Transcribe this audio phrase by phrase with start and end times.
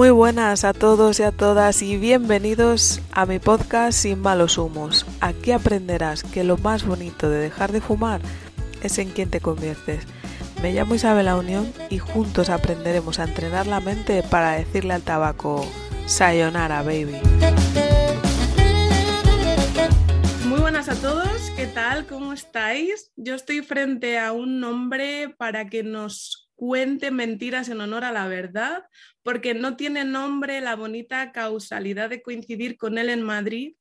[0.00, 5.04] Muy buenas a todos y a todas y bienvenidos a mi podcast Sin malos humos.
[5.20, 8.22] Aquí aprenderás que lo más bonito de dejar de fumar
[8.82, 10.06] es en quien te conviertes.
[10.62, 15.02] Me llamo Isabel La Unión y juntos aprenderemos a entrenar la mente para decirle al
[15.02, 15.66] tabaco
[16.06, 17.18] Sayonara, baby.
[20.46, 22.06] Muy buenas a todos, ¿qué tal?
[22.06, 23.12] ¿Cómo estáis?
[23.16, 28.28] Yo estoy frente a un nombre para que nos cuente mentiras en honor a la
[28.28, 28.84] verdad,
[29.22, 33.76] porque no tiene nombre la bonita causalidad de coincidir con él en Madrid,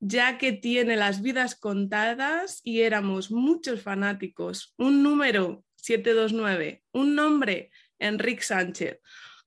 [0.00, 4.74] ya que tiene las vidas contadas y éramos muchos fanáticos.
[4.76, 7.70] Un número 729, un nombre
[8.00, 8.98] Enrique Sánchez.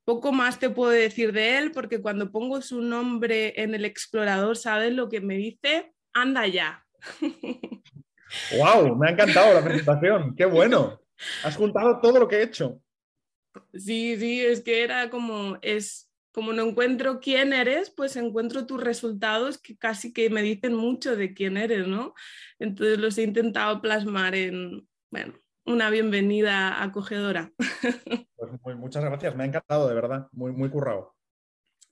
[0.06, 4.56] Poco más te puedo decir de él porque cuando pongo su nombre en el explorador,
[4.56, 5.92] ¿sabes lo que me dice?
[6.14, 6.86] Anda ya.
[8.58, 8.96] ¡Wow!
[8.96, 10.34] Me ha encantado la presentación.
[10.34, 11.03] ¡Qué bueno!
[11.44, 12.82] Has juntado todo lo que he hecho.
[13.74, 18.84] Sí, sí, es que era como, es como no encuentro quién eres, pues encuentro tus
[18.84, 22.14] resultados que casi que me dicen mucho de quién eres, ¿no?
[22.58, 25.36] Entonces los he intentado plasmar en, bueno,
[25.66, 27.52] una bienvenida acogedora.
[28.62, 31.16] Pues muchas gracias, me ha encantado, de verdad, muy, muy currado.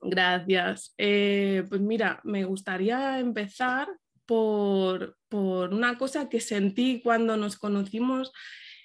[0.02, 0.94] Gracias.
[0.98, 3.88] Eh, pues mira, me gustaría empezar
[4.26, 8.34] por, por una cosa que sentí cuando nos conocimos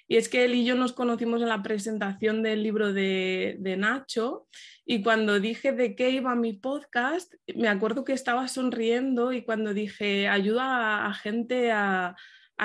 [0.07, 4.47] y es que él y yo nos conocimos en la presentación del libro de, Nacho
[4.85, 9.73] y cuando dije de qué iba mi podcast, me acuerdo que estaba sonriendo y cuando
[9.73, 12.15] dije ayuda a, gente a,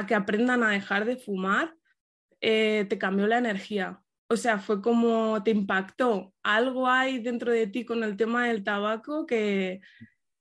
[0.07, 1.75] que aprendan a dejar de fumar,
[2.41, 4.01] eh, te cambió la energía.
[4.29, 6.33] O sea, fue como te impactó.
[6.43, 9.81] Algo hay dentro de ti con el tema del tabaco que,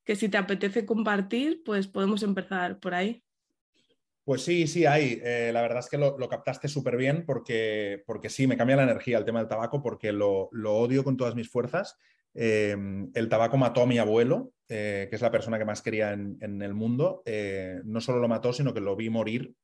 [0.06, 3.24] que si te apetece compartir, pues podemos empezar por ahí.
[4.24, 5.20] Pues sí, sí, hay.
[5.24, 8.84] Eh, la verdad es que lo, captaste súper bien porque, porque sí, me cambia la
[8.84, 11.98] energía el tema del tabaco porque lo, odio con todas mis fuerzas.
[12.34, 16.14] Em, el tabaco mató a mi abuelo, eh, que es la persona que más quería
[16.14, 17.24] en, el mundo.
[17.26, 19.56] Eh, no solo lo mató, sino que lo vi morir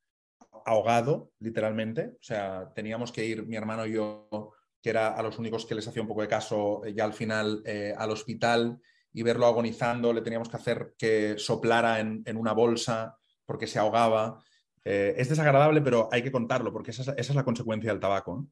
[0.64, 2.14] ahogado, literalmente.
[2.14, 4.52] O sea, teníamos que ir, mi hermano y yo,
[4.82, 7.62] que era a los únicos que les hacía un poco de caso, ya al final
[7.96, 8.80] al hospital
[9.12, 13.16] y verlo agonizando, le teníamos que hacer que soplara en, en una bolsa
[13.46, 14.42] porque se ahogaba.
[14.90, 18.48] Eh, es desagradable, pero hay que contarlo, porque esa es, la consecuencia del tabaco.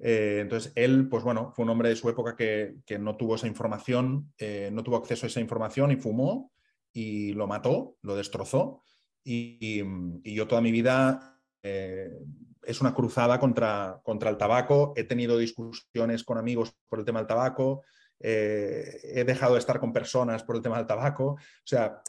[0.00, 3.46] Eh, entonces, él, pues bueno, fue un hombre de su época que, no tuvo esa
[3.46, 6.50] información, eh, no tuvo acceso a esa información y fumó
[6.92, 8.82] y lo mató, lo destrozó.
[9.22, 9.80] Y,
[10.24, 14.92] yo toda mi vida es una cruzada contra, contra el tabaco.
[14.96, 17.84] He tenido discusiones con amigos por el tema del tabaco.
[18.18, 21.34] he dejado de estar con personas por el tema del tabaco.
[21.34, 22.02] O sea,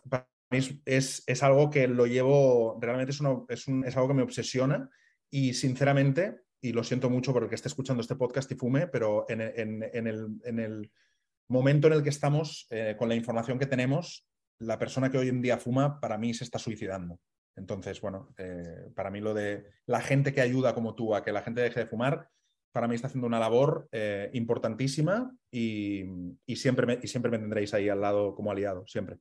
[0.49, 3.21] es, algo que lo llevo, realmente es,
[3.67, 4.89] es, algo que me obsesiona
[5.29, 8.87] y sinceramente, y lo siento mucho por el que esté escuchando este podcast y fume,
[8.87, 10.91] pero en, el,
[11.49, 14.27] momento en el que estamos, eh, con la información que tenemos,
[14.59, 17.19] la persona que hoy en día fuma, para mí se está suicidando.
[17.55, 21.31] Entonces, bueno, eh, para mí lo de la gente que ayuda como tú a que
[21.31, 22.29] la gente deje de fumar,
[22.71, 26.03] para mí está haciendo una labor eh, importantísima y,
[26.55, 29.17] siempre me, y siempre me tendréis ahí al lado como aliado, siempre.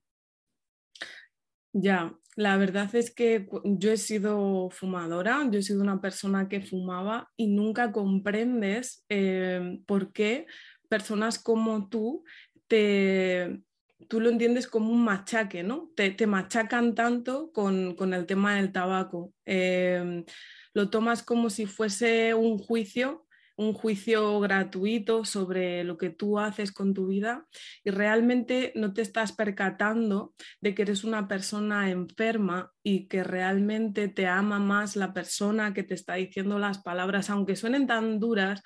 [1.79, 6.63] Ya, la verdad es que yo he sido fumadora, yo he sido una persona que
[6.63, 10.47] fumaba y nunca comprendes eh, por qué
[10.89, 12.25] personas como tú
[12.67, 13.61] te,
[14.09, 15.91] tú lo entiendes como un machaque, ¿no?
[15.95, 19.35] Te, machacan tanto con, el tema del tabaco.
[19.45, 20.25] Eh,
[20.73, 23.26] lo tomas como si fuese un juicio
[23.56, 27.47] un juicio gratuito sobre lo que tú haces con tu vida
[27.84, 34.09] y realmente no te estás percatando de que eres una persona enferma y que realmente
[34.09, 38.62] te ama más la persona que te está diciendo las palabras, aunque suenen tan duras,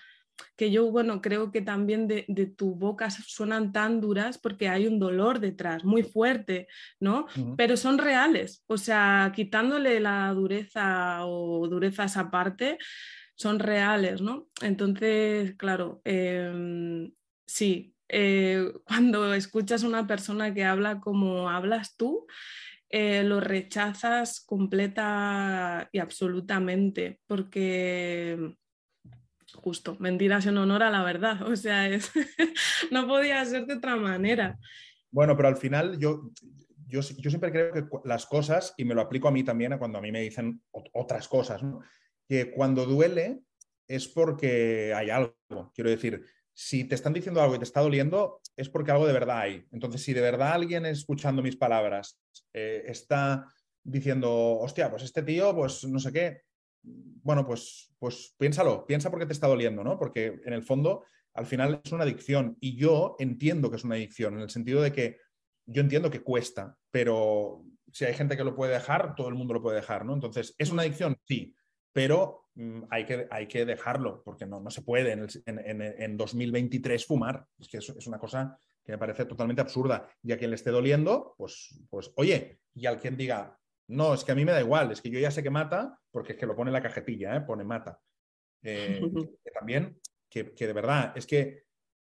[0.56, 2.24] que yo, bueno, creo que también de,
[2.56, 6.66] tu boca suenan tan duras porque hay un dolor detrás, muy fuerte,
[6.98, 7.26] ¿no?
[7.56, 12.78] Pero son reales, o sea, quitándole la dureza o durezas aparte,
[13.40, 14.48] son reales, ¿no?
[14.60, 17.10] Entonces, claro, em,
[17.46, 22.26] sí, eh, cuando escuchas a una persona que habla como hablas tú,
[22.90, 28.56] eh, lo rechazas completa y absolutamente, porque
[29.54, 31.88] justo, mentiras en honor a la verdad, o sea,
[32.90, 34.58] no podía ser de otra manera.
[35.10, 36.30] Bueno, pero al final yo,
[36.86, 39.96] yo, yo, siempre creo que las cosas, y me lo aplico a mí también, cuando
[39.96, 40.62] a mí me dicen
[40.92, 41.80] otras cosas, ¿no?
[42.30, 43.40] Que cuando duele
[43.88, 45.34] es porque hay algo.
[45.74, 46.24] Quiero decir,
[46.54, 49.66] si te están diciendo algo y te está doliendo, es porque algo de verdad hay.
[49.72, 52.20] Entonces, si de verdad alguien escuchando mis palabras
[52.52, 56.42] eh, está diciendo, hostia, pues este tío, pues no sé qué,
[56.84, 59.98] bueno, pues, pues piénsalo, piensa por qué te está doliendo, ¿no?
[59.98, 61.02] Porque en el fondo
[61.34, 64.82] al final es una adicción y yo entiendo que es una adicción en el sentido
[64.82, 65.16] de que
[65.66, 69.52] yo entiendo que cuesta, pero si hay gente que lo puede dejar, todo el mundo
[69.52, 70.14] lo puede dejar, ¿no?
[70.14, 71.16] Entonces, ¿es una adicción?
[71.24, 71.56] Sí,
[71.92, 77.46] pero mm, hay, que, hay que dejarlo porque no, no se puede en, 2023 fumar.
[77.58, 80.08] Es que es, una cosa que me parece totalmente absurda.
[80.22, 83.58] Y a quien le esté doliendo, pues, pues oye, y al quien diga,
[83.88, 85.98] no, es que a mí me da igual, es que yo ya sé que mata,
[86.10, 87.40] porque es que lo pone en la cajetilla, ¿eh?
[87.40, 88.00] pone mata.
[88.62, 89.00] Eh,
[89.44, 91.64] que también, que, de verdad, es que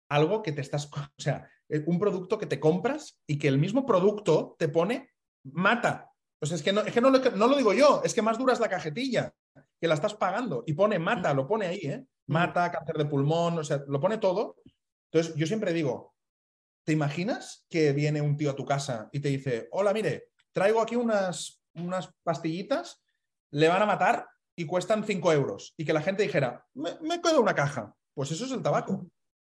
[0.08, 1.48] algo que te estás, o sea,
[1.86, 5.10] un producto que te compras y que el mismo producto te pone
[5.44, 6.10] mata.
[6.44, 8.36] Pues es que no, es que no, lo, no lo digo yo, es que más
[8.36, 9.32] dura es la cajetilla,
[9.80, 12.04] que la estás pagando y pone mata, lo pone ahí, ¿eh?
[12.26, 14.56] Mata, cáncer de pulmón, o sea, lo pone todo.
[15.10, 16.14] Entonces, yo siempre digo,
[16.84, 20.82] ¿te imaginas que viene un tío a tu casa y te dice, hola, mire, traigo
[20.82, 23.02] aquí unas, unas pastillitas,
[23.50, 25.72] le van a matar y cuestan 5 euros?
[25.78, 27.94] Y que la gente dijera, me, me quedo una caja.
[28.12, 29.06] Pues eso es el tabaco.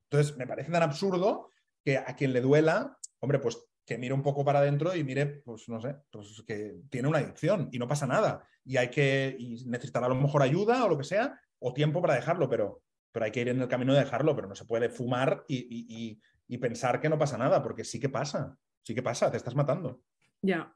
[0.09, 1.49] Entonces, me parece tan absurdo
[1.83, 5.25] que a quien le duela, hombre, pues que mire un poco para adentro y mire,
[5.27, 8.47] pues no sé, pues que tiene una adicción y no pasa nada.
[8.63, 12.01] Y hay que, y necesitará a lo mejor ayuda o lo que sea, o tiempo
[12.01, 14.65] para dejarlo, pero, pero hay que ir en el camino de dejarlo, pero no se
[14.65, 16.19] puede fumar y,
[16.59, 20.01] pensar que no pasa nada, porque sí que pasa, sí que pasa, te estás matando.
[20.41, 20.75] Ya.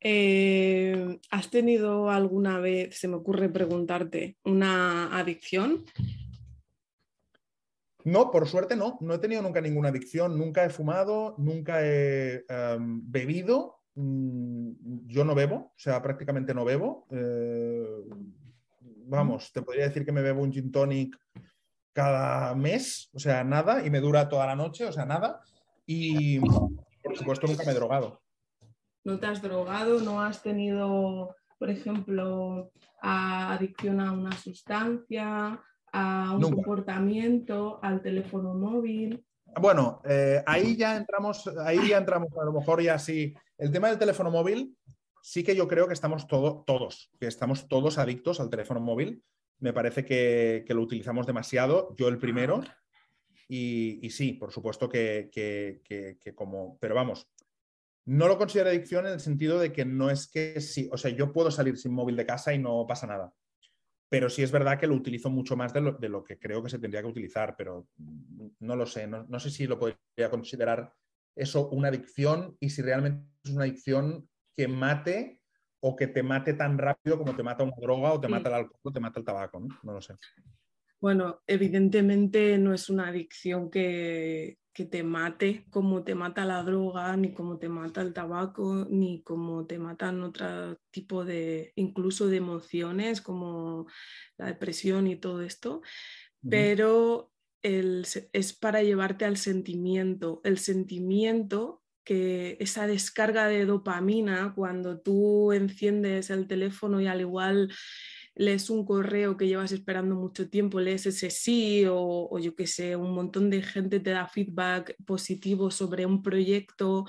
[0.00, 5.84] Eh, ¿Has tenido alguna vez, se me ocurre preguntarte, una adicción?
[8.04, 8.98] No, por suerte no.
[9.00, 13.80] No he tenido nunca ninguna adicción, nunca he fumado, nunca he em, bebido.
[13.94, 17.06] Mm, yo no bebo, o sea, prácticamente no bebo.
[17.10, 18.04] Eh,
[19.06, 21.18] vamos, te podría decir que me bebo un gin tonic
[21.92, 25.40] cada mes, o sea, nada, y me dura toda la noche, o sea, nada.
[25.84, 28.22] Y por supuesto nunca me he drogado.
[29.02, 30.00] ¿No te has drogado?
[30.00, 32.70] ¿No has tenido, por ejemplo,
[33.00, 35.60] adicción a una sustancia?
[35.92, 39.24] A un comportamiento, al teléfono móvil.
[39.60, 43.34] Bueno, eh, ahí ya entramos, ahí ya entramos, a lo mejor ya sí.
[43.56, 44.76] El tema del teléfono móvil,
[45.22, 49.22] sí que yo creo que estamos todos, que estamos todos adictos al teléfono móvil.
[49.58, 52.62] Me parece que, lo utilizamos demasiado, yo el primero.
[53.48, 57.26] Y, sí, por supuesto que, que, como, pero vamos,
[58.04, 61.10] no lo considero adicción en el sentido de que no es que sí, o sea,
[61.10, 63.32] yo puedo salir sin móvil de casa y no pasa nada
[64.08, 66.78] pero sí es verdad que lo utilizo mucho más de lo, que creo que se
[66.78, 67.88] tendría que utilizar, pero
[68.60, 70.94] no lo sé, no, sé si lo podría considerar
[71.36, 75.42] eso una adicción y si realmente es una adicción que mate
[75.80, 78.54] o que te mate tan rápido como te mata una droga o te mata el
[78.56, 79.68] alcohol o te mata el tabaco, ¿no?
[79.82, 80.14] No lo sé.
[81.00, 87.16] Bueno, evidentemente no es una adicción que, que te mate como te mata la droga,
[87.16, 92.36] ni como te mata el tabaco, ni como te matan otro tipo de, incluso de
[92.36, 93.86] emociones como
[94.36, 95.82] la depresión y todo esto,
[96.48, 105.52] pero es para llevarte al sentimiento, el sentimiento que esa descarga de dopamina cuando tú
[105.52, 107.70] enciendes el teléfono y al igual
[108.38, 112.94] lees un correo que llevas esperando mucho tiempo, lees ese sí o, yo qué sé,
[112.94, 117.04] un montón de gente te da feedback positivo sobre un proyecto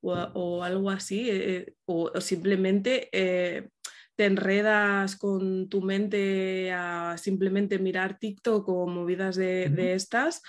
[0.00, 3.68] o, algo así, eh, o, simplemente eh,
[4.16, 10.42] te enredas con tu mente a simplemente mirar TikTok o movidas de estas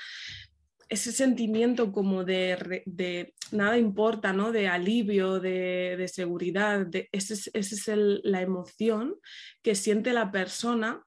[0.93, 4.51] ese sentimiento como de, nada importa, ¿no?
[4.51, 7.87] de alivio, de, seguridad, de, esa es,
[8.23, 9.15] la emoción
[9.63, 11.03] que siente la persona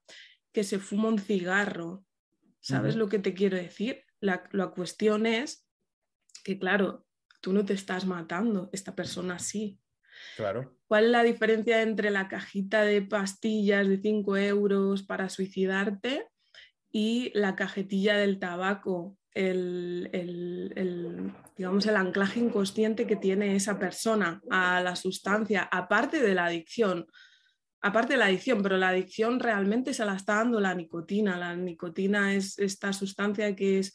[0.51, 2.03] que se fuma un cigarro.
[2.59, 4.03] ¿Sabes lo que te quiero decir?
[4.19, 5.65] La, la, cuestión es
[6.43, 7.05] que, claro,
[7.39, 9.79] tú no te estás matando, esta persona sí.
[10.35, 10.77] Claro.
[10.87, 16.27] ¿Cuál es la diferencia entre la cajita de pastillas de 5 euros para suicidarte
[16.91, 24.81] y la cajetilla del tabaco el, digamos, el anclaje inconsciente que tiene esa persona a
[24.81, 27.05] la sustancia, aparte de la adicción.
[27.81, 31.37] Aparte de la adicción, pero la adicción realmente se la está dando la nicotina.
[31.37, 33.93] La nicotina es esta sustancia que es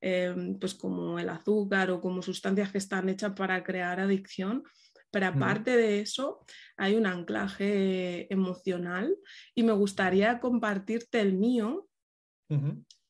[0.00, 4.64] em, pues como el azúcar o como sustancias que están hechas para crear adicción.
[5.12, 6.44] Pero aparte de eso,
[6.76, 9.16] hay un anclaje emocional
[9.54, 11.88] y me gustaría compartirte el mío,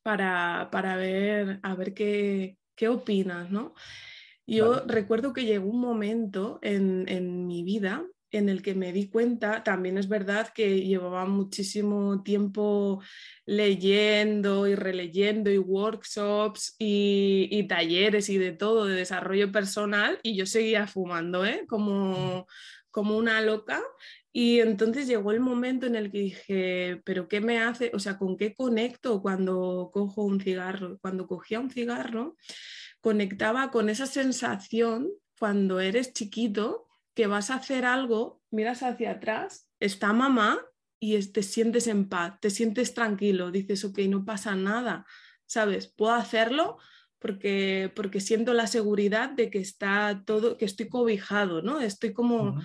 [0.02, 2.56] para, ver, a ver qué,
[2.88, 3.74] opinas, ¿no?
[4.46, 9.64] Yo recuerdo que llegó un momento en, mi vida en el que me di cuenta,
[9.64, 13.02] también es verdad que llevaba muchísimo tiempo
[13.44, 20.46] leyendo y releyendo y workshops y, talleres y de todo, de desarrollo personal, y yo
[20.46, 21.64] seguía fumando, ¿eh?
[21.68, 22.46] como,
[22.90, 23.82] como una loca
[24.32, 27.90] Y entonces llegó el momento en el que dije, pero ¿qué me hace?
[27.94, 30.98] O sea, ¿con qué conecto cuando cojo un cigarro?
[31.00, 32.36] Cuando cogía un cigarro,
[33.00, 39.68] conectaba con esa sensación cuando eres chiquito que vas a hacer algo, miras hacia atrás,
[39.80, 40.60] está mamá
[41.00, 45.06] y te sientes en paz, te sientes tranquilo, dices, ok, no pasa nada,
[45.46, 45.88] ¿sabes?
[45.88, 46.78] Puedo hacerlo
[47.18, 51.80] porque, porque siento la seguridad de que está todo, que estoy cobijado, ¿no?
[51.80, 52.60] Estoy como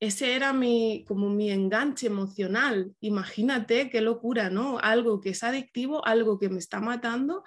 [0.00, 2.94] ese era mi, como mi enganche emocional.
[3.00, 4.78] Imagínate qué locura, ¿no?
[4.78, 7.44] Algo que es adictivo, algo que me está matando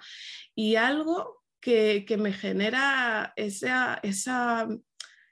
[0.54, 4.68] y algo que, me genera esa, esa,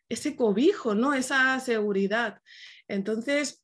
[0.09, 1.15] ese cobijo, ¿no?
[1.15, 2.41] Esa seguridad.
[2.89, 3.62] Entonces,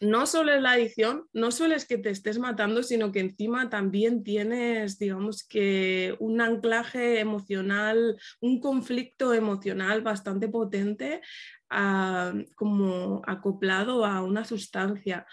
[0.00, 3.68] no solo es la adicción, no solo es que te estés matando, sino que encima
[3.70, 11.20] también tienes, digamos que, un anclaje emocional, un conflicto emocional bastante potente
[12.56, 15.26] como acoplado a una sustancia.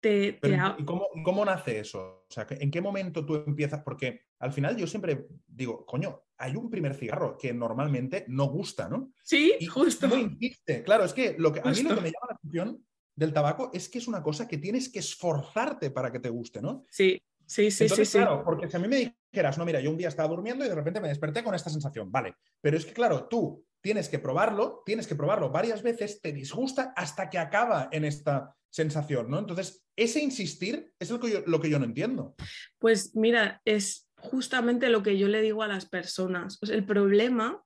[0.00, 0.38] Te,
[0.78, 2.26] ¿y cómo, nace eso?
[2.28, 3.82] O sea, ¿en qué momento tú empiezas?
[3.82, 8.88] Porque al final yo siempre digo, coño, hay un primer cigarro que normalmente no gusta,
[8.88, 9.12] ¿no?
[9.22, 10.06] Sí, y justo.
[10.08, 10.36] No.
[10.84, 13.70] Claro, es que, lo que a mí lo que me llama la atención del tabaco
[13.72, 16.84] es que es una cosa que tienes que esforzarte para que te guste, ¿no?
[16.90, 19.96] Sí, sí, sí, sí, Claro, porque si a mí me dijeras, no, mira, yo un
[19.96, 22.92] día estaba durmiendo y de repente me desperté con esta sensación, vale, pero es que
[22.92, 27.88] claro, tú tienes que probarlo, tienes que probarlo varias veces, te disgusta hasta que acaba
[27.90, 29.38] en esta sensación, ¿no?
[29.38, 32.34] Entonces, ese insistir es lo que yo, lo que yo no entiendo.
[32.78, 36.58] Pues mira, es justamente lo que yo le digo a las personas.
[36.62, 37.62] el problema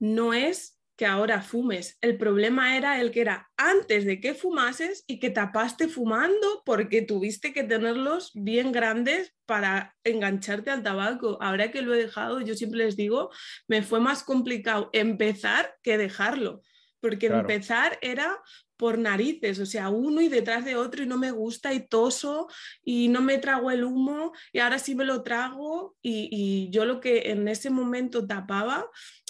[0.00, 1.96] no es que ahora fumes.
[2.00, 7.02] El problema era el que era antes de que fumases y que tapaste fumando porque
[7.02, 11.38] tuviste que tenerlos bien grandes para engancharte al tabaco.
[11.40, 13.30] Ahora que lo he dejado, yo siempre les digo,
[13.68, 16.62] me fue más complicado empezar que dejarlo.
[17.00, 18.40] Porque empezar era
[18.78, 22.46] por narices, o sea, uno y detrás de otro y no me gusta y toso
[22.82, 27.00] y no me trago el humo y ahora sí me lo trago y, yo lo
[27.00, 28.86] que en ese momento tapaba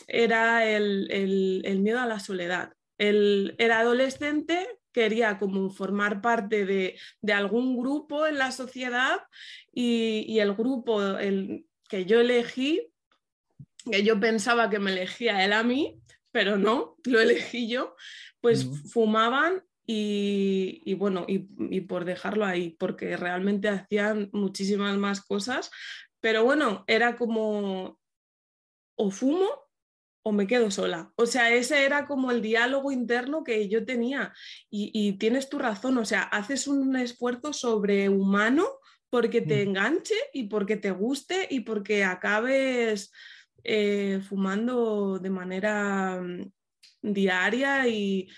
[0.06, 2.74] era el, miedo a la soledad.
[2.98, 6.98] El, era adolescente, quería como formar parte de,
[7.32, 9.20] algún grupo en la sociedad
[9.72, 12.92] y, el grupo el, que yo elegí,
[13.90, 15.98] que yo pensaba que me elegía él a mí,
[16.32, 17.96] pero no, lo elegí yo,
[18.40, 25.70] pues fumaban y, bueno, y, por dejarlo ahí, porque realmente hacían muchísimas más cosas,
[26.20, 27.98] pero bueno, era como
[28.96, 29.48] o fumo
[30.22, 31.10] o me quedo sola.
[31.16, 34.34] O sea, ese era como el diálogo interno que yo tenía
[34.68, 38.68] y, tienes tu razón, o sea, haces un esfuerzo sobrehumano
[39.08, 39.68] porque te mm.
[39.68, 43.10] enganche y porque te guste y porque acabes
[43.64, 46.50] eh, fumando de manera mm,
[47.02, 48.28] diaria y,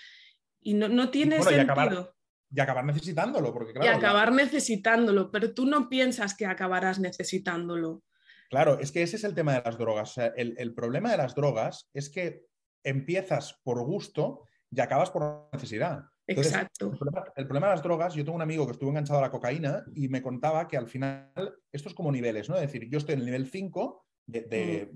[0.63, 2.15] no, tiene sentido.
[2.53, 3.87] Y acabar, necesitándolo, porque claro.
[3.87, 8.03] Y acabar necesitándolo, pero tú no piensas que acabarás necesitándolo.
[8.49, 10.15] Claro, es que ese es el tema de las drogas.
[10.17, 12.45] el, problema de las drogas es que
[12.83, 16.03] empiezas por gusto y acabas por necesidad.
[16.27, 16.91] Exacto.
[17.35, 19.83] El problema, de las drogas, yo tengo un amigo que estuvo enganchado a la cocaína
[19.93, 21.31] y me contaba que al final
[21.71, 22.55] esto es como niveles, ¿no?
[22.55, 24.89] Es decir, yo estoy en el nivel 5 de,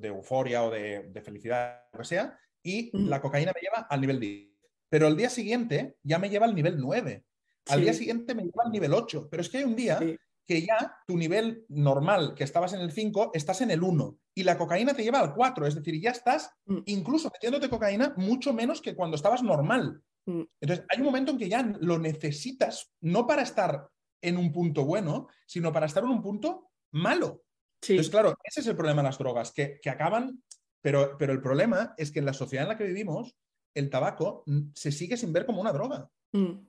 [0.00, 4.20] de, euforia o de, felicidad, lo que sea, y la cocaína me lleva al nivel
[4.20, 4.50] 10.
[4.88, 7.24] Pero el día siguiente ya me lleva al nivel 9.
[7.68, 9.28] Al día siguiente me lleva al nivel 8.
[9.30, 10.00] Pero es que hay un día
[10.46, 14.18] que ya tu nivel normal, que estabas en el 5, estás en el 1.
[14.34, 15.66] Y la cocaína te lleva al 4.
[15.66, 16.78] Es decir, ya estás mm.
[16.86, 20.02] incluso metiéndote cocaína mucho menos que cuando estabas normal.
[20.26, 20.42] Mm.
[20.60, 23.88] Entonces, hay un momento en que ya lo necesitas, no para estar
[24.20, 27.44] en un punto bueno, sino para estar en un punto malo.
[27.82, 30.42] Entonces, claro, ese es el problema de las drogas, que, que acaban
[30.80, 33.36] pero, pero el problema es que en la sociedad en la que vivimos,
[33.74, 34.44] el tabaco
[34.74, 36.08] se sigue sin ver como una droga.
[36.32, 36.66] Mm.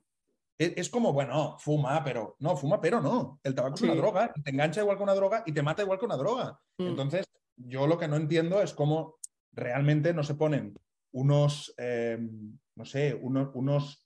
[0.57, 3.39] Es, como, bueno, fuma, pero no, fuma, pero no.
[3.43, 5.97] El tabaco es una droga, te engancha igual que una droga y te mata igual
[5.97, 6.59] que una droga.
[6.77, 6.87] Mm.
[6.87, 7.25] Entonces,
[7.55, 9.17] yo lo que no entiendo es cómo
[9.53, 10.75] realmente no se ponen
[11.13, 13.97] unos, em, no sé, unos, unos,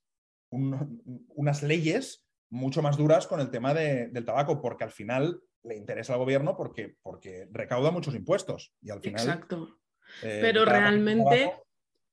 [0.49, 6.13] unas leyes mucho más duras con el tema del tabaco, porque al final le interesa
[6.13, 9.79] al gobierno porque, porque recauda muchos impuestos y al final Exacto.
[10.21, 11.51] Eh, Pero realmente,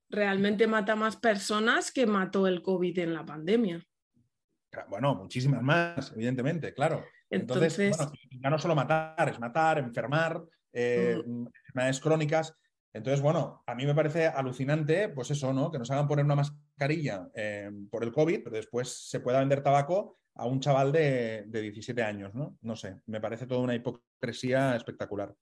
[0.09, 3.85] realmente mata más personas que mató el COVID en la pandemia.
[4.89, 7.05] Bueno, muchísimas más, evidentemente, claro.
[7.29, 7.99] Entonces,
[8.31, 10.43] ya no solo matar, es matar, enfermar,
[10.73, 11.47] eh, mm.
[11.47, 12.59] enfermedades crónicas.
[12.95, 15.71] Entonces, bueno, a mí me parece alucinante, pues eso, ¿no?
[15.71, 19.63] Que nos hagan poner una mascarilla eh, por el COVID, pero después se pueda vender
[19.63, 22.57] tabaco a un chaval de, 17 años, ¿no?
[22.62, 25.35] No sé, me parece toda una hipocresía espectacular.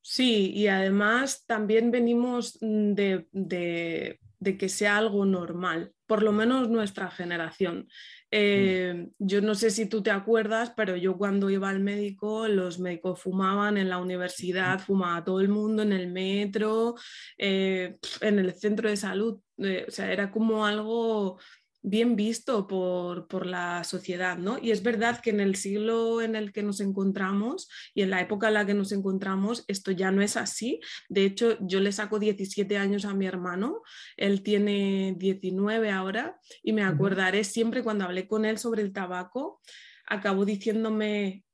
[0.00, 4.18] Sí, y además también venimos mm, de,
[4.58, 7.86] que sea algo normal, por lo menos nuestra generación.
[8.32, 9.10] Eh, mm.
[9.18, 13.20] Yo no sé si tú te acuerdas, pero yo cuando iba al médico, los médicos
[13.20, 16.96] fumaban en la universidad, fumaba todo el mundo en el metro,
[17.38, 21.38] eh, en el centro de salud, eh, o sea, era como algo
[21.82, 24.58] bien visto por, la sociedad, ¿no?
[24.58, 28.20] Y es verdad que en el siglo en el que nos encontramos y en la
[28.20, 30.80] época en la que nos encontramos, esto ya no es así.
[31.08, 33.82] De hecho, yo le saco 17 años a mi hermano,
[34.16, 39.60] él tiene 19 ahora, y me acordaré siempre cuando hablé con él sobre el tabaco,
[40.06, 41.44] acabó diciéndome,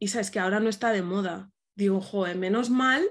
[0.00, 1.50] Isa, es que ahora no está de moda.
[1.74, 3.08] Digo, joder, menos mal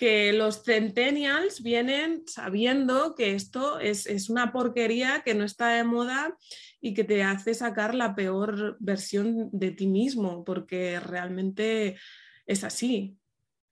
[0.00, 6.38] que los centennials vienen sabiendo que esto es, una porquería que no está de moda
[6.80, 11.98] y que te hace sacar la peor versión de ti mismo, porque realmente
[12.46, 13.18] es así.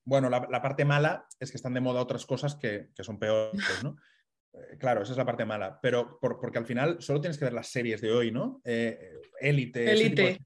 [0.05, 3.97] Bueno, la, parte mala es que están de moda otras cosas que, son peores, ¿no?
[4.55, 7.53] Eh, claro, esa es la parte mala, pero porque al final solo tienes que ver
[7.53, 8.63] las series de hoy, ¿no?
[8.65, 9.93] Eh, élite.
[9.93, 10.39] Élite.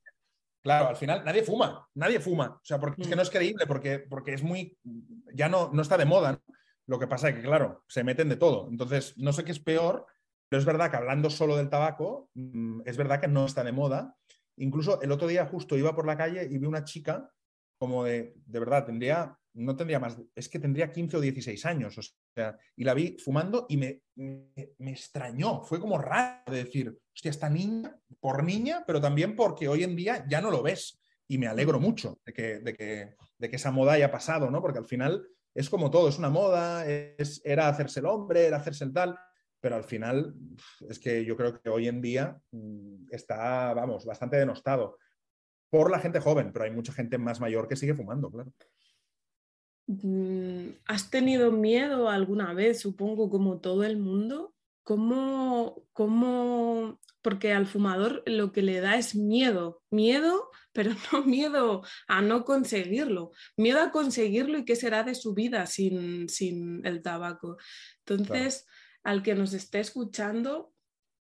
[0.63, 2.51] Claro, al final nadie fuma, nadie fuma.
[2.55, 3.17] O sea, porque es que mm.
[3.17, 4.79] no es creíble, porque, porque es muy.
[5.35, 6.41] Ya no, no está de moda.
[6.87, 8.69] Lo que pasa es que, claro, se meten de todo.
[8.69, 10.07] Entonces, no sé qué es peor,
[10.49, 13.73] pero es verdad que hablando solo del tabaco, mm, es verdad que no está de
[13.73, 14.17] moda.
[14.57, 17.31] Incluso el otro día justo iba por la calle y vi una chica
[17.79, 21.99] como de, de verdad, tendría, no tendría más, es que tendría 15 o 16 años,
[21.99, 22.03] o
[22.35, 27.31] sea, y la vi fumando y me, me, extrañó, fue como raro de decir, hostia,
[27.31, 30.99] esta niña, por niña, pero también porque hoy en día ya no lo ves.
[31.29, 34.61] Y me alegro mucho de que, de que, de que esa moda haya pasado, ¿no?
[34.61, 38.59] Porque al final es como todo, es una moda, es, era hacerse el hombre, era
[38.59, 39.17] hacerse el tal,
[39.61, 40.35] pero al final
[40.89, 44.99] es que yo creo que hoy en día mm, está, vamos, bastante denostado
[45.71, 48.53] por la gente joven, pero hay mucha gente más mayor que sigue fumando, claro.
[49.87, 54.55] Mm, ¿Has tenido miedo alguna vez, supongo, como todo el mundo?
[54.85, 61.83] ¿Cómo, cómo, porque al fumador lo que le da es miedo, miedo, pero no miedo
[62.09, 67.03] a no conseguirlo, miedo a conseguirlo y qué será de su vida sin, sin el
[67.03, 67.57] tabaco.
[68.07, 68.67] Entonces,
[69.05, 70.72] al que nos esté escuchando,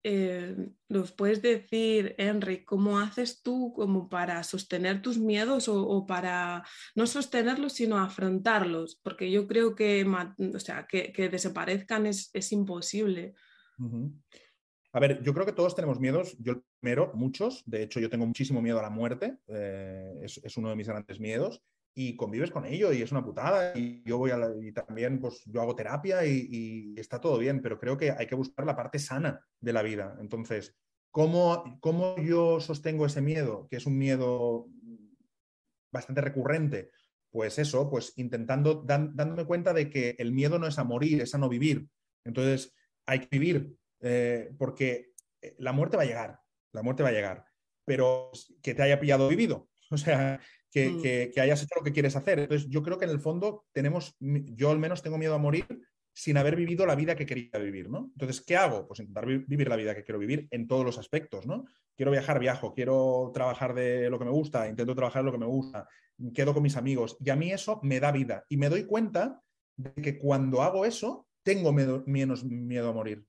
[0.03, 0.57] eh,
[0.89, 7.07] ¿nos puedes decir, Henry, cómo haces tú como para sostener tus miedos o, para no
[7.07, 8.99] sostenerlos, sino afrontarlos?
[9.03, 10.07] Porque yo creo que,
[10.55, 13.35] o sea, que, desaparezcan es, imposible.
[14.93, 16.37] A ver, yo creo que todos tenemos miedos.
[16.39, 17.63] Yo primero, muchos.
[17.67, 19.39] De hecho, yo tengo muchísimo miedo a la muerte.
[19.49, 21.63] Eh, es, uno de mis grandes miedos
[21.95, 25.43] y convives con ello y es una putada y yo voy a y también pues
[25.47, 28.99] yo hago terapia y, está todo bien, pero creo que hay que buscar la parte
[28.99, 30.17] sana de la vida.
[30.21, 30.77] Entonces,
[31.11, 34.67] ¿cómo, ¿cómo yo sostengo ese miedo, que es un miedo
[35.93, 36.91] bastante recurrente?
[37.31, 41.35] Pues eso, pues intentando, dándome cuenta de que el miedo no es a morir, es
[41.35, 41.87] a no vivir.
[42.25, 42.75] Entonces,
[43.07, 46.41] hay que vivir eh, porque eh, la muerte va a llegar,
[46.73, 47.45] la muerte va a llegar,
[47.85, 48.31] pero
[48.63, 49.69] que te haya pillado vivido.
[49.93, 50.39] O sea,
[50.75, 51.03] Mm.
[51.03, 52.39] que, hayas hecho lo que quieres hacer.
[52.39, 55.67] Entonces, yo creo que en el fondo tenemos, yo al menos tengo miedo a morir
[56.13, 58.11] sin haber vivido la vida que quería vivir, ¿no?
[58.13, 58.87] Entonces, ¿qué hago?
[58.87, 61.65] Pues intentar vivir la vida que quiero vivir en todos los aspectos, ¿no?
[61.97, 65.39] Quiero viajar, viajo, quiero trabajar de lo que me gusta, intento trabajar de lo que
[65.39, 65.89] me gusta,
[66.35, 69.43] quedo con mis amigos y a mí eso me da vida y me doy cuenta
[69.77, 73.25] de que cuando hago eso tengo menos miedo a morir.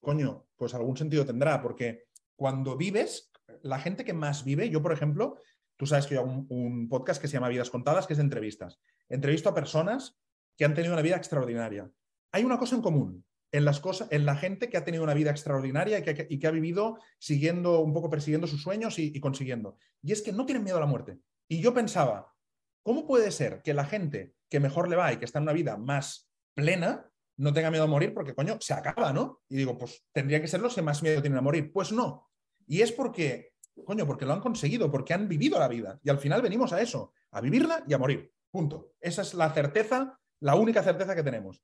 [0.00, 2.04] Coño, pues algún sentido tendrá porque
[2.36, 3.30] cuando vives,
[3.62, 5.38] la gente que más vive, yo por ejemplo,
[5.76, 8.80] Tú sabes que yo hago un, podcast que se llama Vidas Contadas, que es entrevistas.
[9.08, 10.18] Entrevisto a personas
[10.56, 11.90] que han tenido una vida extraordinaria.
[12.32, 15.14] Hay una cosa en común en, las cosas, en la gente que ha tenido una
[15.14, 19.78] vida extraordinaria y que, ha vivido siguiendo, un poco persiguiendo sus sueños y, consiguiendo.
[20.02, 21.18] Y es que no tienen miedo a la muerte.
[21.48, 22.34] Y yo pensaba,
[22.82, 25.52] ¿cómo puede ser que la gente que mejor le va y que está en una
[25.52, 28.12] vida más plena no tenga miedo a morir?
[28.12, 29.42] Porque, coño, se acaba, ¿no?
[29.48, 31.72] Y digo, pues tendría que ser los que más miedo tienen a morir.
[31.72, 32.28] Pues no.
[32.66, 36.00] Y es porque Coño, porque lo han conseguido, porque han vivido la vida.
[36.02, 38.32] Y al final venimos a eso, a vivirla y a morir.
[38.50, 38.94] Punto.
[39.00, 41.62] Esa es la certeza, la única certeza que tenemos.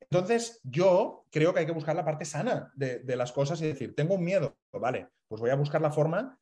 [0.00, 3.94] Entonces, yo creo que hay que buscar la parte sana de, las cosas y decir,
[3.94, 6.38] tengo un miedo, vale, pues voy a buscar la forma,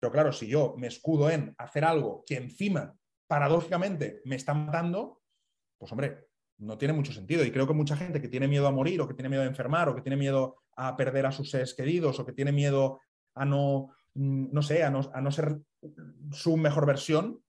[0.00, 2.94] pero claro, si yo me escudo en hacer algo que encima,
[3.26, 5.22] paradójicamente, me está matando,
[5.78, 7.44] pues hombre, no tiene mucho sentido.
[7.44, 9.46] Y creo que mucha gente que tiene miedo a morir o que tiene miedo a
[9.46, 13.00] enfermar o que tiene miedo a perder a sus seres queridos o que tiene miedo
[13.34, 15.58] a no no sé, a no, ser
[16.32, 17.42] su mejor versión,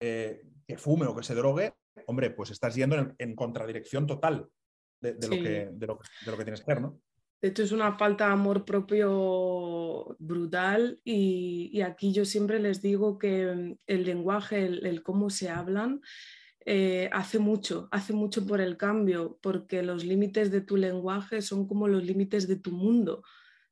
[0.00, 1.74] eh, que fume o que se drogue,
[2.06, 4.48] hombre, pues estás yendo en, contradirección total
[5.00, 7.00] de, lo que, de, lo, que, tienes que hacer, ¿no?
[7.40, 13.18] De hecho, es una falta de amor propio brutal y, aquí yo siempre les digo
[13.18, 16.00] que el lenguaje, el, cómo se hablan,
[16.64, 21.68] eh, hace mucho, hace mucho por el cambio, porque los límites de tu lenguaje son
[21.68, 23.22] como los límites de tu mundo.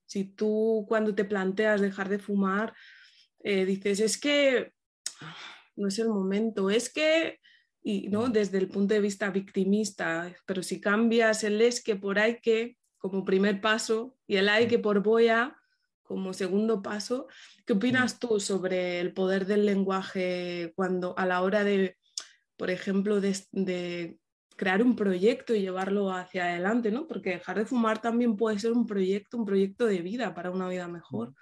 [0.06, 2.74] Si tú cuando te planteas dejar de fumar,
[3.42, 4.72] eh, dices, es que
[5.76, 7.40] no es el momento, es que,
[7.82, 12.18] y no desde el punto de vista victimista, pero si cambias el es que por
[12.18, 15.56] ahí que como primer paso y el hay que por voy a
[16.02, 17.28] como segundo paso,
[17.66, 21.96] ¿qué opinas tú sobre el poder del lenguaje cuando a la hora de,
[22.56, 24.18] por ejemplo, de,
[24.56, 27.06] crear un proyecto y llevarlo hacia adelante, ¿no?
[27.06, 30.68] Porque dejar de fumar también puede ser un proyecto, un proyecto de vida para una
[30.68, 31.34] vida mejor.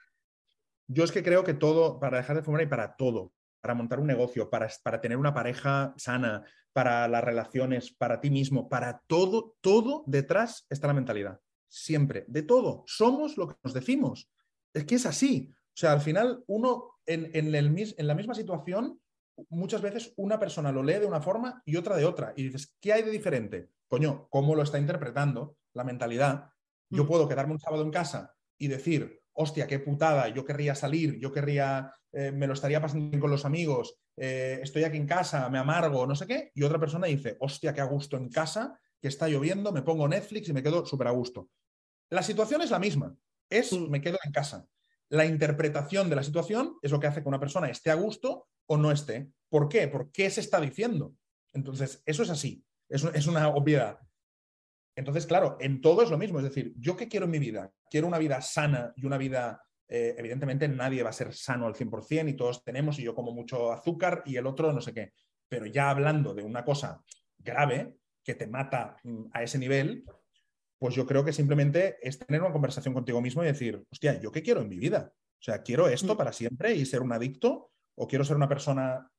[0.89, 4.01] Yo es que creo que todo, para dejar de fumar y para todo, para montar
[4.01, 9.03] un negocio, para, para tener una pareja sana, para las relaciones, para ti mismo, para
[9.07, 11.41] todo, todo detrás está la mentalidad.
[11.69, 12.85] Siempre, de todo.
[12.87, 14.31] Somos lo que nos decimos.
[14.75, 15.51] Es que es así.
[15.53, 19.01] O sea, al final uno en, en, el, en la misma situación,
[19.51, 22.33] muchas veces una persona lo lee de una forma y otra de otra.
[22.37, 23.71] Y dices, ¿qué hay de diferente?
[23.89, 26.51] Coño, ¿cómo lo está interpretando la mentalidad?
[26.89, 27.07] Yo mm.
[27.07, 31.33] puedo quedarme un sábado en casa y decir, hostia, qué putada, yo querría salir, yo
[31.33, 35.49] querría, eh, me lo estaría pasando bien con los amigos, eh, estoy aquí en casa,
[35.49, 38.79] me amargo, no sé qué, y otra persona dice, hostia, qué a gusto en casa,
[39.01, 41.49] que está lloviendo, me pongo Netflix y me quedo súper a gusto.
[42.11, 43.17] La situación es la misma,
[43.51, 44.67] es me quedo en casa.
[45.09, 48.49] La interpretación de la situación es lo que hace que una persona esté a gusto
[48.73, 49.31] o no esté.
[49.51, 49.87] ¿Por qué?
[49.87, 51.15] ¿Por qué se está diciendo?
[51.53, 53.99] Entonces, eso es así, es, es una obviedad.
[54.97, 56.39] Entonces, claro, en todo es lo mismo.
[56.39, 57.71] Es decir, ¿yo qué quiero en mi vida?
[57.91, 61.75] Quiero una vida sana y una vida, eh, evidentemente nadie va a ser sano al
[61.75, 65.13] 100% y todos tenemos, y yo como mucho azúcar y el otro no sé qué.
[65.49, 67.03] Pero ya hablando de una cosa
[67.39, 70.05] grave que te mata mm, a ese nivel,
[70.79, 74.33] pues yo creo que simplemente es tener una conversación contigo mismo y decir, hostia, ¿yo
[74.33, 75.13] qué quiero en mi vida?
[75.15, 76.17] O sea, ¿quiero esto mm.
[76.17, 77.72] para siempre y ser un adicto?
[77.95, 79.11] ¿O quiero ser una persona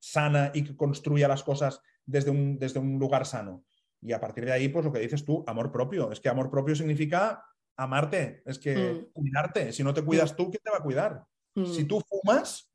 [0.00, 3.64] sana y que construya las cosas desde un, desde un lugar sano?
[4.00, 6.12] Y a partir de ahí, pues lo que dices tú, amor propio.
[6.12, 7.44] Es que amor propio significa
[7.76, 9.12] amarte, es que mm.
[9.12, 9.72] cuidarte.
[9.72, 10.36] Si no te cuidas mm.
[10.36, 11.24] tú, ¿quién te va a cuidar?
[11.54, 11.88] Si mm.
[11.88, 12.70] tú fumas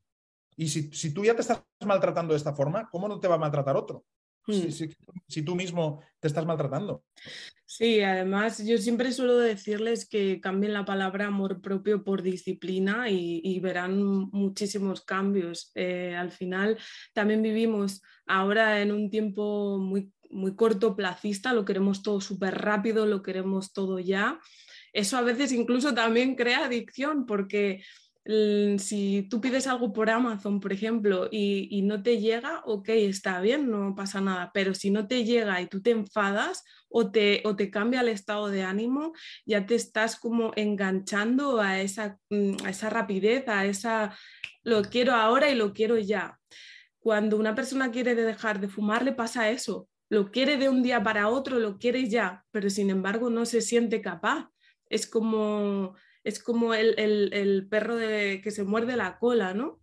[0.56, 3.36] y si, si, tú ya te estás maltratando de esta forma, ¿cómo no te va
[3.36, 4.06] a maltratar otro?
[4.48, 7.04] Si, tú mismo te estás maltratando.
[7.66, 13.60] Sí, además yo siempre suelo decirles que cambien la palabra amor propio por disciplina y,
[13.62, 15.72] verán muchísimos cambios.
[15.76, 16.78] Eh, al final
[17.14, 23.22] también vivimos ahora en un tiempo muy muy cortoplacista, lo queremos todo súper rápido, lo
[23.22, 24.40] queremos todo ya.
[24.92, 30.60] Eso a veces incluso también crea adicción porque mm, si tú pides algo por Amazon,
[30.62, 35.08] por ejemplo, y, no te llega, ok, está bien, no pasa nada, pero si no
[35.08, 39.14] te llega y tú te enfadas o te, o te cambia el estado de ánimo,
[39.46, 44.16] ya te estás como enganchando a esa, mm, a esa rapidez, a esa,
[44.64, 46.40] lo quiero ahora y lo quiero ya.
[47.00, 51.04] Cuando una persona quiere dejar de fumar, le pasa eso, lo quiere de un día
[51.04, 54.48] para otro, lo quiere ya, pero sin embargo no se siente capaz.
[54.90, 59.80] Es como, es como el, perro de, que se muerde la cola, ¿no?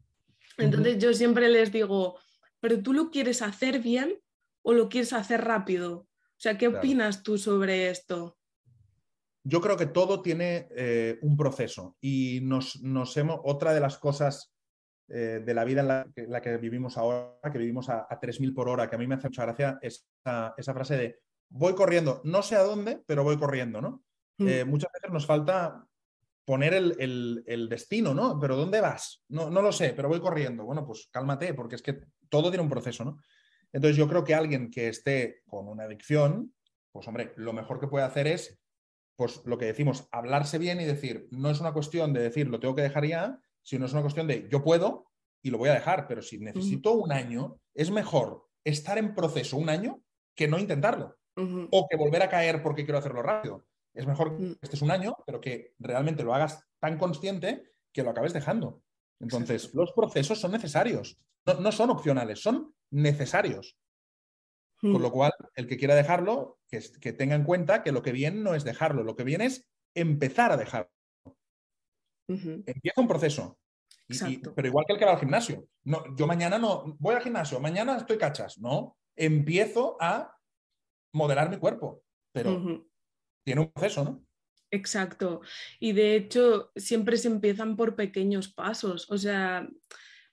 [0.56, 2.18] Entonces yo siempre les digo,
[2.60, 4.18] pero tú lo quieres hacer bien
[4.62, 5.96] o lo quieres hacer rápido.
[5.96, 8.38] O sea, ¿qué opinas tú sobre esto?
[9.42, 13.98] Yo creo que todo tiene eh, un proceso y nos, nos hemos, otra de las
[13.98, 14.52] cosas
[15.08, 18.88] eh, de la vida en la, que vivimos ahora, que vivimos a, 3.000 por hora,
[18.88, 22.56] que a mí me hace mucha gracia esa, esa, frase de voy corriendo, no sé
[22.56, 24.04] a dónde, pero voy corriendo, ¿no?
[24.38, 24.48] Mm.
[24.48, 25.86] Eh, muchas veces nos falta
[26.44, 28.38] poner el, destino, ¿no?
[28.40, 29.22] Pero ¿dónde vas?
[29.28, 30.64] No, no lo sé, pero voy corriendo.
[30.64, 33.18] Bueno, pues cálmate, porque es que todo tiene un proceso, ¿no?
[33.72, 36.54] Entonces yo creo que alguien que esté con una adicción,
[36.92, 38.58] pues hombre, lo mejor que puede hacer es,
[39.16, 42.58] pues lo que decimos, hablarse bien y decir, no es una cuestión de decir, lo
[42.58, 45.10] tengo que dejar ya, sino es una cuestión de yo puedo
[45.42, 49.56] y lo voy a dejar, pero si necesito un año, es mejor estar en proceso
[49.56, 50.02] un año
[50.34, 51.16] que no intentarlo
[51.70, 53.64] o que volver a caer porque quiero hacerlo rápido.
[53.94, 58.10] Es mejor que estés un año, pero que realmente lo hagas tan consciente que lo
[58.10, 58.82] acabes dejando.
[59.20, 63.76] Entonces, los procesos son necesarios, no, son opcionales, son necesarios.
[64.80, 68.12] Con lo cual, el que quiera dejarlo, que, que tenga en cuenta que lo que
[68.12, 70.90] viene no es dejarlo, lo que viene es empezar a dejarlo.
[72.28, 73.58] Empieza un proceso.
[74.54, 75.66] pero igual que el que va al gimnasio.
[75.84, 78.58] No, yo mañana no voy al gimnasio, mañana estoy cachas.
[78.58, 80.34] No, empiezo a
[81.12, 82.86] modelar mi cuerpo, pero
[83.44, 84.24] tiene un proceso, ¿no?
[84.70, 85.40] Exacto.
[85.80, 89.10] Y de hecho, siempre se empiezan por pequeños pasos.
[89.10, 89.68] O sea,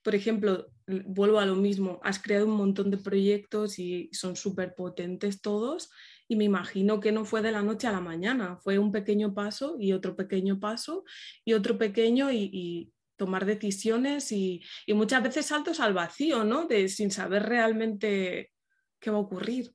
[0.03, 0.67] por ejemplo,
[1.05, 5.89] vuelvo a lo mismo, has creado un montón de proyectos y son súper potentes todos
[6.27, 9.33] y me imagino que no fue de la noche a la mañana, fue un pequeño
[9.33, 11.03] paso y otro pequeño paso
[11.43, 16.67] y otro pequeño y, tomar decisiones y, muchas veces saltos al vacío, ¿no?
[16.67, 18.51] De, sin saber realmente
[18.99, 19.73] qué va a ocurrir.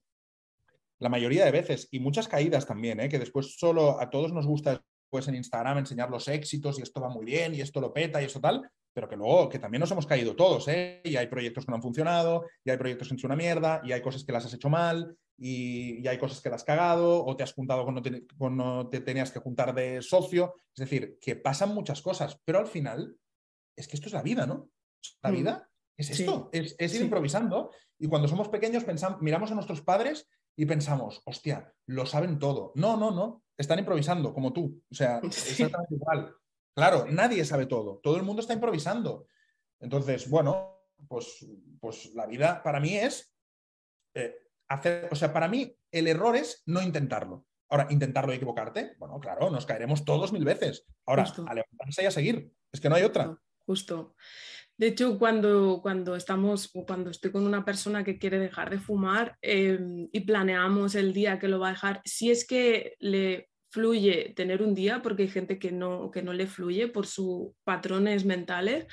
[1.03, 3.09] La mayoría de veces y muchas caídas también, ¿eh?
[3.09, 7.01] que después solo a todos nos gusta pues en Instagram enseñar los éxitos y esto
[7.01, 8.62] va muy bien y esto lo peta y esto tal,
[8.95, 11.01] pero que luego, que también nos hemos caído todos, ¿eh?
[11.05, 13.81] Y hay proyectos que no han funcionado, y hay proyectos que han sido una mierda,
[13.85, 17.25] y hay cosas que las has hecho mal, y, hay cosas que las has cagado,
[17.25, 18.27] o te has juntado cuando te,
[18.91, 20.55] te tenías que juntar de socio.
[20.75, 23.17] Es decir, que pasan muchas cosas, pero al final
[23.77, 24.71] es que esto es la vida, ¿no?
[25.23, 25.35] La mm.
[25.35, 27.71] vida es esto, es, ir improvisando.
[27.99, 32.73] Y cuando somos pequeños pensamos, miramos a nuestros padres y pensamos, hostia, lo saben todo.
[32.75, 34.83] No, no, no, están improvisando como tú.
[34.91, 36.35] O sea, exactamente igual.
[36.75, 39.27] Claro, nadie sabe todo, todo el mundo está improvisando.
[39.81, 41.47] Entonces, bueno, pues,
[41.81, 43.35] pues la vida para mí es
[44.15, 44.35] eh,
[44.69, 47.47] hacer, o sea, para mí el error es no intentarlo.
[47.69, 50.87] Ahora, intentarlo y equivocarte, bueno, claro, nos caeremos todos mil veces.
[51.07, 53.35] Ahora, a levantarse y a seguir, es que no hay otra.
[53.65, 54.15] Justo.
[54.83, 59.38] De hecho, cuando, cuando estamos, cuando estoy con una persona que quiere dejar de fumar
[59.40, 64.33] em, y planeamos el día que lo va a dejar, si es que le fluye
[64.35, 68.25] tener un día, porque hay gente que no, que no le fluye por sus patrones
[68.25, 68.87] mentales,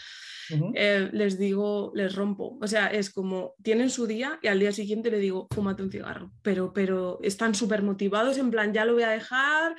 [0.75, 2.60] eh, les digo, les rompo.
[2.62, 5.91] O sea, es como, tienen su día y al día siguiente le digo, fúmate un
[5.91, 9.75] cigarro, pero, pero están súper motivados, en plan, ya lo voy a dejar,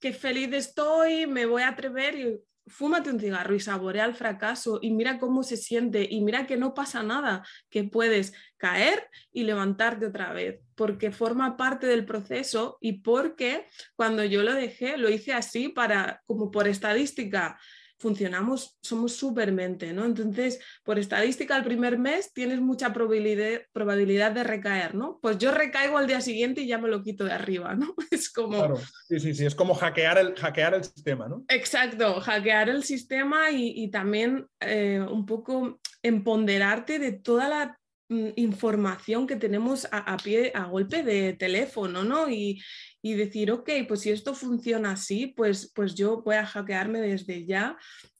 [0.00, 4.78] qué feliz estoy, me voy a atrever y fúmate un cigarro y saborea el fracaso
[4.82, 9.44] y mira cómo se siente y mira que no pasa nada, que puedes caer y
[9.44, 15.08] levantarte otra vez, porque forma parte del proceso y porque cuando yo lo dejé, lo
[15.08, 17.58] hice así para, como por estadística,
[17.98, 20.04] funcionamos, somos supermente, ¿no?
[20.04, 25.18] Entonces, por estadística, el primer mes tienes mucha probabilidad, probabilidad de recaer, ¿no?
[25.22, 27.94] Pues yo recaigo al día siguiente y ya me lo quito de arriba, ¿no?
[28.10, 28.58] Es como...
[28.58, 28.76] Claro,
[29.08, 31.44] sí, sí, sí, es como hackear el, hackear el sistema, ¿no?
[31.48, 37.78] Exacto, hackear el sistema y, también eh, un poco empoderarte de toda la
[38.08, 42.28] mm, información que tenemos a, pie, a golpe de teléfono, ¿no?
[42.28, 42.60] Y,
[43.06, 47.46] y decir, ok, pues si esto funciona así, pues, pues yo voy a hackearme desde
[47.46, 47.78] ya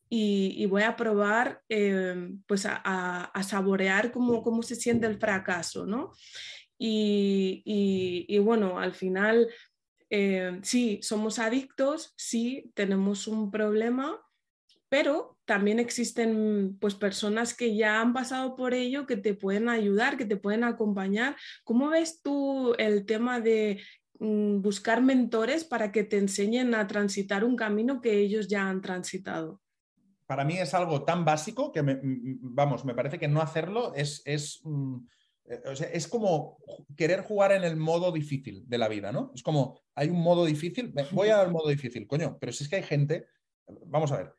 [0.08, 6.12] y, voy a probar em, pues a, saborear cómo, cómo, se siente el fracaso, ¿no?
[6.78, 9.48] Y, bueno, al final,
[10.08, 14.22] em, sí, somos adictos, sí, tenemos un problema,
[14.88, 20.16] pero también existen pues personas que ya han pasado por ello, que te pueden ayudar,
[20.16, 21.34] que te pueden acompañar.
[21.64, 23.80] ¿Cómo ves tú el tema de
[24.18, 29.60] buscar mentores para que te enseñen a transitar un camino que ellos ya han transitado.
[30.26, 34.60] Para mí es algo tan básico que, vamos, me parece que no hacerlo es, es,
[34.64, 34.96] mm,
[35.44, 36.58] eh, es como
[36.96, 39.30] querer jugar en el modo difícil de la vida, ¿no?
[39.34, 42.76] Es como, hay un modo difícil, voy al modo difícil, coño, pero si es que
[42.76, 43.28] hay gente,
[43.86, 44.34] vamos a ver,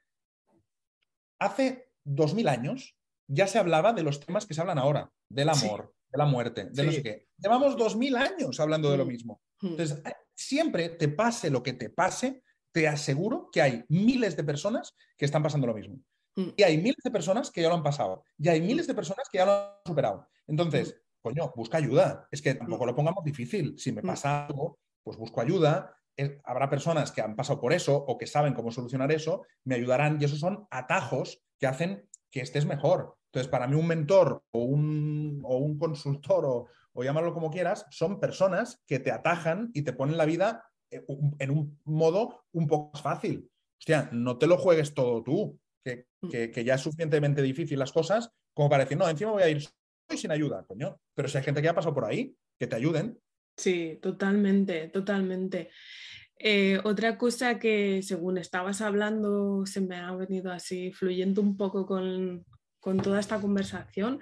[1.39, 5.49] hace dos mil años ya se hablaba de los temas que se hablan ahora, del
[5.49, 7.27] amor, de la muerte, de no sé qué.
[7.37, 9.09] Llevamos dos mil años hablando de lo mm.
[9.09, 9.41] mismo.
[9.61, 9.67] Hmm.
[9.67, 14.43] Entonces, eh, siempre te pase lo que te pase, te aseguro que hay miles de
[14.43, 15.99] personas que están pasando lo mismo.
[16.35, 16.49] Hmm.
[16.55, 18.23] Y hay miles de personas que ya lo han pasado.
[18.37, 20.27] Y hay miles de personas que ya lo han superado.
[20.47, 21.21] Entonces, hmm.
[21.21, 22.27] coño, busca ayuda.
[22.31, 23.77] Es que tampoco lo pongamos difícil.
[23.77, 25.95] Si me pasa algo, pues busco ayuda.
[26.17, 29.75] Eh, habrá personas que han pasado por eso o que saben cómo solucionar eso, me
[29.75, 33.17] ayudarán y esos son atajos que hacen que estés mejor.
[33.27, 36.67] Entonces, para mí un mentor o un, o un consultor o,
[36.97, 41.05] o llámalo como quieras, son personas que te atajan y te ponen la vida eh,
[41.37, 43.47] en un modo un poco más fácil.
[43.79, 46.29] Hostia, no te lo juegues todo tú, mm.
[46.29, 49.63] que, ya es suficientemente difícil las cosas como para decir, no, encima voy a ir
[50.09, 50.99] sin ayuda, coño.
[51.13, 53.19] Pero si hay gente que ha pasado por ahí, que te ayuden.
[53.55, 55.69] Sí, totalmente, totalmente.
[56.39, 61.85] Eh, otra cosa que según estabas hablando se me ha venido así fluyendo un poco
[61.85, 62.43] con,
[62.79, 64.19] con toda esta conversación,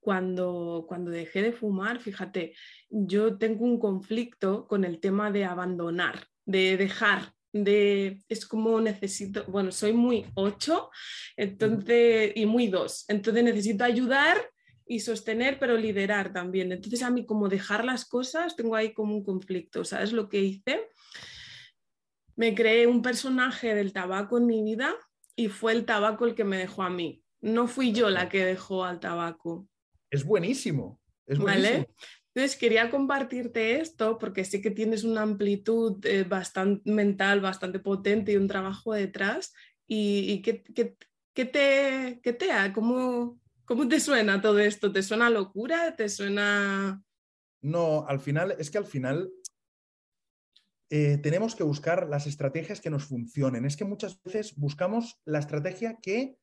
[0.00, 2.54] cuando, cuando dejé de fumar, fíjate,
[2.88, 9.44] yo tengo un conflicto con el tema de abandonar, de dejar, de, es como necesito,
[9.48, 10.90] bueno, soy muy 8
[11.36, 14.38] entonces, y muy 2, entonces necesito ayudar
[14.86, 16.72] y sostener, pero liderar también.
[16.72, 20.40] Entonces a mí como dejar las cosas, tengo ahí como un conflicto, ¿sabes lo que
[20.40, 20.88] hice?
[22.36, 24.94] Me creé un personaje del tabaco en mi vida
[25.36, 27.22] y fue el tabaco el que me dejó a mí.
[27.40, 29.68] No fui yo la que dejó al tabaco
[30.10, 31.00] es buenísimo.
[31.26, 31.88] Es ¿Vale?
[32.34, 38.32] Entonces quería compartirte esto porque sé que tienes una amplitud eh, bastante mental, bastante potente
[38.32, 39.52] y un trabajo detrás.
[39.86, 42.72] ¿Y, y qué, te, qué te ha?
[42.72, 44.92] ¿Cómo, ¿Cómo te suena todo esto?
[44.92, 45.94] ¿Te suena locura?
[45.94, 47.02] ¿Te suena...?
[47.60, 49.30] No, al final, es que al final
[50.90, 53.66] eh, tenemos que buscar las estrategias que nos funcionen.
[53.66, 56.38] Es que muchas veces buscamos la estrategia que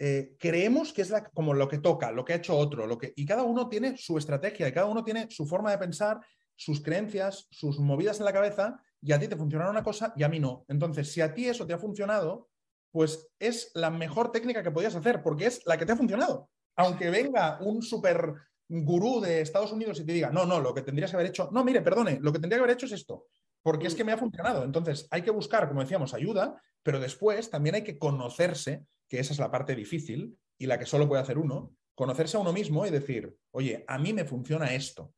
[0.00, 2.98] eh, creemos que es la, como lo que toca, lo que ha hecho otro, lo
[2.98, 6.18] que, y cada uno tiene su estrategia, y cada uno tiene su forma de pensar,
[6.56, 10.24] sus creencias, sus movidas en la cabeza, y a ti te funciona una cosa y
[10.24, 10.64] a mí no.
[10.66, 12.48] Entonces, si a ti eso te ha funcionado,
[12.90, 16.50] pues es la mejor técnica que podías hacer, porque es la que te ha funcionado
[16.80, 18.34] aunque venga un super
[18.68, 21.50] gurú de Estados Unidos y te diga, no, no, lo que tendrías que haber hecho,
[21.52, 23.26] no, mire, perdone, lo que tendría que haber hecho es esto,
[23.62, 24.64] porque es que me ha funcionado.
[24.64, 29.32] Entonces, hay que buscar, como decíamos, ayuda, pero después también hay que conocerse, que esa
[29.32, 32.86] es la parte difícil y la que solo puede hacer uno, conocerse a uno mismo
[32.86, 35.12] y decir, oye, a mí me funciona esto.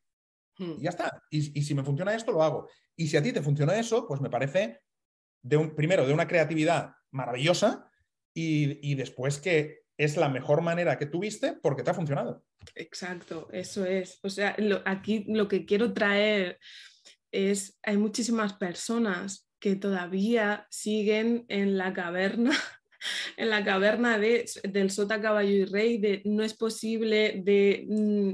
[0.58, 0.72] Hmm.
[0.78, 1.22] Y ya está.
[1.30, 2.68] Y, si me funciona esto, lo hago.
[2.96, 4.80] Y si a ti te funciona eso, pues me parece,
[5.42, 7.90] de un, primero, de una creatividad maravillosa
[8.34, 12.42] y, y después que es la mejor manera que tuviste porque te ha funcionado.
[12.74, 14.20] Exacto, eso es.
[14.22, 16.58] O sea, aquí lo que quiero traer
[17.30, 22.52] es, hay muchísimas personas que todavía siguen en la caverna
[23.36, 28.32] en la caverna de, del Sota Caballo y Rey, no es posible, de mm,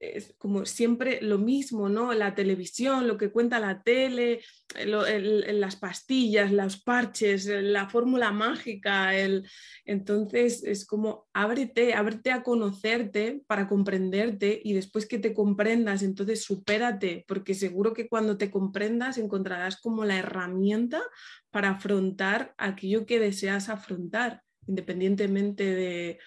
[0.00, 2.14] es como siempre lo mismo, ¿no?
[2.14, 4.40] La televisión, lo que cuenta la tele,
[4.74, 9.46] las pastillas, los parches, la fórmula mágica, el...
[9.84, 16.42] entonces es como ábrete, ábrete a conocerte para comprenderte y después que te comprendas, entonces
[16.42, 21.02] supérate, porque seguro que cuando te comprendas encontrarás como la herramienta
[21.50, 26.18] para afrontar aquello que deseas afrontar, independientemente de,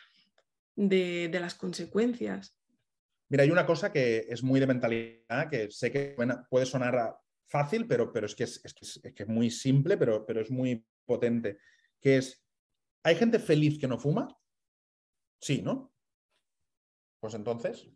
[0.75, 2.55] de las consecuencias.
[3.33, 6.15] Mira, hay una cosa que es muy de mentalidad, que sé que
[6.51, 7.17] puede sonar
[7.47, 8.61] fácil, pero, pero es, que es,
[9.01, 11.57] que es, muy simple, pero, pero es muy potente,
[11.99, 12.45] que es,
[13.01, 14.27] ¿hay gente feliz que no fuma?
[15.41, 15.95] Sí, ¿no?
[17.19, 17.89] Pues entonces,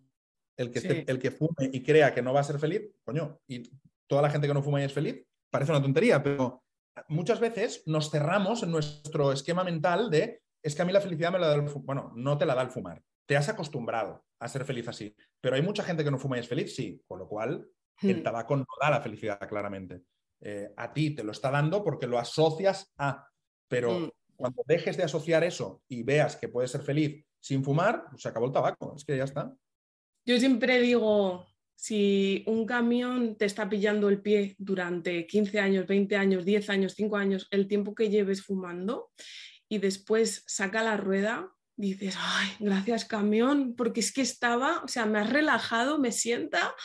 [0.58, 3.62] el que, el que fume y crea que no va a ser feliz, coño, y
[4.08, 6.64] toda la gente que no fuma y es feliz, parece una tontería, pero
[7.10, 11.32] muchas veces nos cerramos en nuestro esquema mental de, es que a mí la felicidad
[11.32, 11.86] me la da el fumar.
[11.86, 15.16] Bueno, no te la da el fumar, te has acostumbrado a ser feliz así.
[15.40, 17.70] Pero hay mucha gente que no fuma y es feliz, sí, con lo cual
[18.02, 18.24] el hmm.
[18.24, 20.02] tabaco no da la felicidad claramente.
[20.42, 23.28] Eh, a ti te lo está dando porque lo asocias a,
[23.68, 24.10] pero hmm.
[24.36, 28.30] cuando dejes de asociar eso y veas que puedes ser feliz sin fumar, pues se
[28.30, 29.54] acabó el tabaco, es que ya está.
[30.26, 36.16] Yo siempre digo, si un camión te está pillando el pie durante 15 años, 20
[36.16, 39.12] años, 10 años, 5 años, el tiempo que lleves fumando
[39.70, 45.06] y después saca la rueda, dices, ay, gracias camión, porque es que estaba, o sea,
[45.06, 46.76] me has relajado, me sienta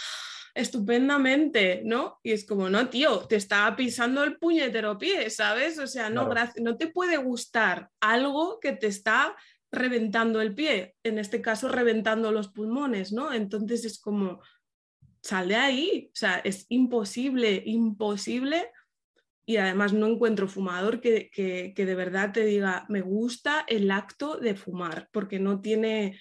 [0.55, 2.21] estupendamente, ¿no?
[2.23, 5.79] Y es como, no, tío, te estaba pisando el puñetero pie, ¿sabes?
[5.79, 6.29] O sea, no,
[6.61, 9.35] no te puede gustar algo que te está
[9.71, 13.33] reventando el pie, en este caso reventando los pulmones, ¿no?
[13.33, 14.43] Entonces es como,
[15.23, 18.71] sal de ahí, o sea, es imposible, imposible
[19.45, 24.55] y además no encuentro fumador que, de verdad te diga, me gusta el acto de
[24.55, 26.19] fumar, porque no tiene,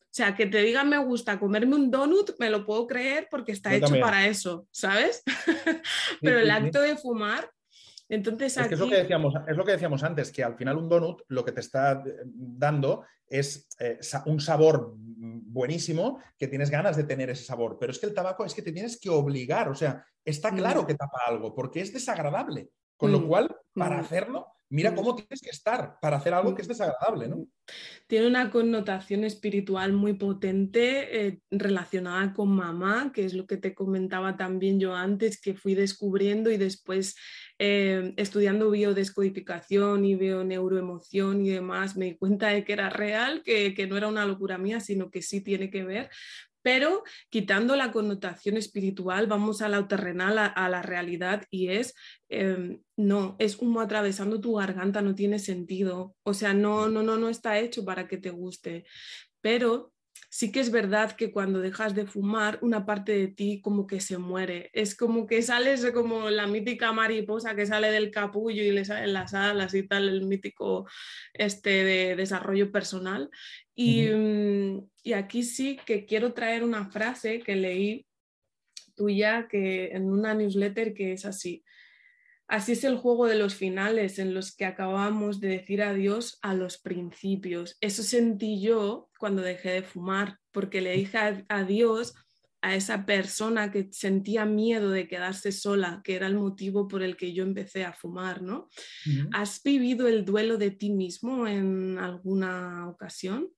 [0.00, 3.52] o sea, que te diga me gusta comerme un donut, me lo puedo creer porque
[3.52, 5.22] está hecho para eso, ¿sabes?
[6.20, 7.50] Pero el acto de fumar,
[8.08, 11.22] entonces es, lo que decíamos, es lo que decíamos antes, que al final un donut
[11.28, 14.96] lo que te está eh, dando es eh, un sabor
[15.50, 18.62] buenísimo que tienes ganas de tener ese sabor, pero es que el tabaco es que
[18.62, 20.86] te tienes que obligar, o sea, está claro mm.
[20.86, 24.00] que tapa algo porque es desagradable, con lo mm, cual, para mm.
[24.00, 27.46] hacerlo, mira cómo tienes que estar para hacer algo que es desagradable, ¿no?
[28.06, 33.74] Tiene una connotación espiritual muy potente eh, relacionada con mamá, que es lo que te
[33.74, 37.16] comentaba también yo antes, que fui descubriendo y después
[37.62, 43.74] eh, estudiando biodescodificación y neuroemoción y demás, me di cuenta de que era real, que,
[43.74, 46.08] que no era una locura mía, sino que sí tiene que ver,
[46.62, 51.94] pero quitando la connotación espiritual, vamos a la terrenal, a, la realidad, y es,
[52.30, 56.16] em, no, es humo atravesando tu garganta, no tiene sentido.
[56.22, 58.84] O sea, no, no, no, no está hecho para que te guste.
[59.42, 59.92] Pero
[60.28, 64.00] sí que es verdad que cuando dejas de fumar, una parte de ti como que
[64.00, 64.70] se muere.
[64.72, 69.12] Es como que sales como la mítica mariposa que sale del capullo y le salen
[69.12, 70.86] las alas y tal, el mítico
[71.34, 73.30] este de desarrollo personal.
[73.74, 78.06] Y, mm, y aquí sí que quiero traer una frase que leí
[78.94, 81.64] tuya que en una newsletter que es así.
[82.50, 86.52] Así es el juego de los finales en los que acabamos de decir adiós a
[86.52, 87.78] los principios.
[87.80, 92.12] Eso sentí yo cuando dejé de fumar, porque le dije adiós
[92.60, 97.16] a esa persona que sentía miedo de quedarse sola, que era el motivo por el
[97.16, 98.68] que yo empecé a fumar, ¿no?
[99.32, 103.48] ¿Has vivido el duelo de ti mismo en alguna ocasión?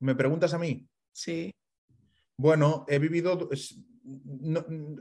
[0.00, 0.88] ¿Me preguntas a mí?
[1.12, 1.54] Sí.
[2.36, 3.48] Bueno, he vivido,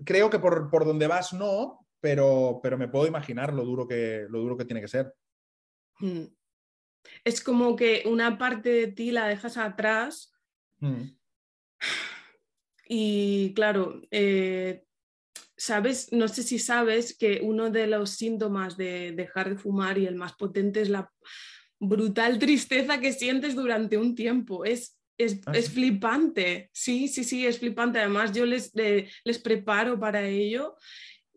[0.05, 4.25] creo que por, por, donde vas no, pero, pero me puedo imaginar lo duro que,
[4.29, 5.13] lo duro que tiene que ser.
[5.99, 6.25] Hmm.
[7.23, 10.33] Es como que una parte de ti la dejas atrás
[10.79, 11.03] hmm.
[12.87, 14.83] y claro, eh,
[15.55, 20.07] sabes, no sé si sabes que uno de los síntomas de dejar de fumar y
[20.07, 21.11] el más potente es la
[21.79, 24.65] brutal tristeza que sientes durante un tiempo.
[24.65, 27.99] Es, es, ah, flipante, sí, sí, sí, es flipante.
[27.99, 30.75] Además, yo les, les preparo para ello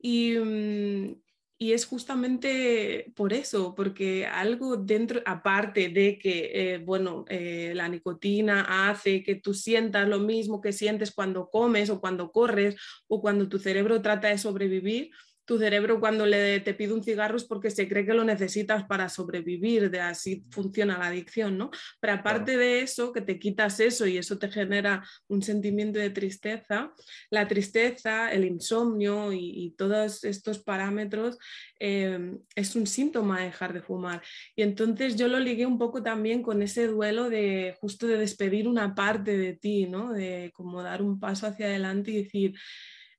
[0.05, 1.17] y, mm,
[1.59, 7.89] y es justamente por eso, porque algo dentro, aparte de que, eh, bueno, eh, la
[7.89, 12.77] nicotina hace que tú sientas lo mismo que sientes cuando comes o cuando corres
[13.09, 15.11] o cuando tu cerebro trata de sobrevivir,
[15.45, 18.85] tu cerebro cuando le, te pide un cigarro es porque se cree que lo necesitas
[18.85, 21.71] para sobrevivir, de así funciona la adicción, ¿no?
[22.01, 26.11] Pero aparte de eso, que te quitas eso y eso te genera un sentimiento de
[26.11, 26.93] tristeza,
[27.31, 31.37] la tristeza, el insomnio y, todos estos parámetros
[31.81, 34.23] eh, es un síntoma de dejar de fumar.
[34.55, 38.69] Y entonces yo lo ligué un poco también con ese duelo de justo de despedir
[38.69, 40.13] una parte de ti, ¿no?
[40.13, 42.55] De como dar un paso hacia adelante y decir,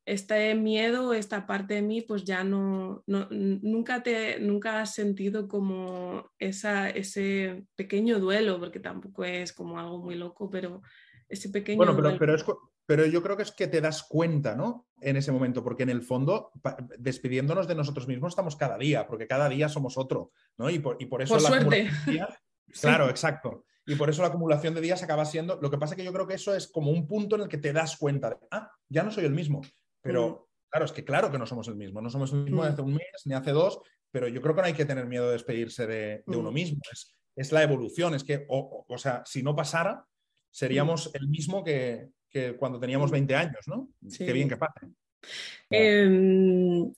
[0.05, 6.31] este miedo, esta parte de mí, pues ya no, nunca, te, nunca has sentido como
[6.37, 10.81] esa, ese pequeño duelo, porque tampoco es como algo muy loco, pero
[11.27, 12.45] ese pequeño bueno, pero, Pero, es,
[12.85, 14.87] pero yo creo que es que te das cuenta, ¿no?
[15.01, 16.51] En ese momento, porque en el fondo,
[16.99, 20.69] despidiéndonos de nosotros mismos estamos cada día, porque cada día somos otro, ¿no?
[20.69, 21.33] Y por, y por eso...
[21.33, 21.89] Por suerte.
[22.81, 23.63] Claro, exacto.
[23.85, 25.59] Y por eso la acumulación de días acaba siendo.
[25.61, 27.47] Lo que pasa es que yo creo que eso es como un punto en el
[27.47, 29.61] que te das cuenta de, ah, ya no soy el mismo.
[30.05, 32.69] Pero claro, es que claro que no somos el mismo, no somos el mismo de
[32.69, 33.79] hace un mes ni hace dos,
[34.11, 36.79] pero yo creo que no hay que tener miedo de despedirse de, uno mismo.
[37.35, 40.05] Es, la evolución, es que, o, sea, si no pasara,
[40.51, 42.09] seríamos el mismo que,
[42.59, 43.89] cuando teníamos 20 años, ¿no?
[44.15, 44.87] Qué bien que pase.
[45.69, 46.93] Em,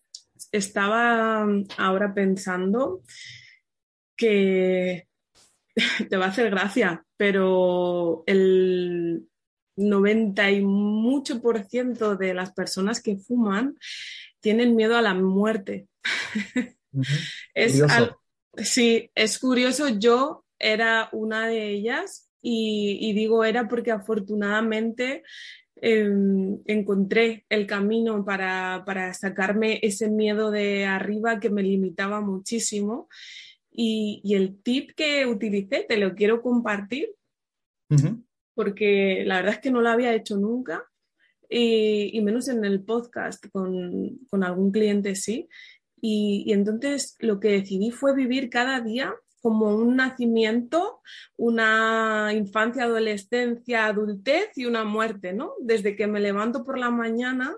[0.52, 1.48] estaba
[1.78, 3.04] ahora pensando
[4.16, 5.08] que
[6.10, 9.28] te va a hacer gracia, pero el,
[9.78, 13.78] 90 y mucho por ciento de las personas que fuman
[14.40, 15.88] tienen miedo a la muerte.
[17.54, 17.84] es
[18.58, 19.88] sí, es curioso.
[19.90, 25.24] Yo era una de ellas y, digo era porque afortunadamente
[25.76, 33.10] em, encontré el camino para, sacarme ese miedo de arriba que me limitaba muchísimo.
[33.72, 37.14] Y, el tip que utilicé, te lo quiero compartir
[38.58, 40.84] porque la verdad es que no lo había hecho nunca
[41.48, 45.48] y, menos en el podcast, con, algún cliente sí.
[46.02, 51.02] Y, entonces lo que decidí fue vivir cada día como un nacimiento,
[51.38, 55.54] una infancia, adolescencia, adultez y una muerte, ¿no?
[55.62, 57.56] Desde que me levanto por la mañana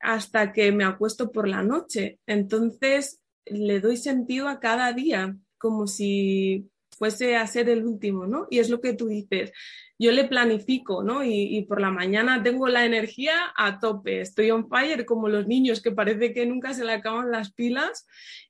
[0.00, 2.20] hasta que me acuesto por la noche.
[2.26, 8.46] Entonces le doy sentido a cada día, como si fuese a ser el último, ¿no?
[8.50, 9.52] Y es lo que tú dices,
[9.98, 11.24] yo le planifico, ¿no?
[11.24, 15.80] Y, por la mañana tengo la energía a tope, estoy on fire como los niños
[15.80, 18.06] que parece que nunca se le acaban las pilas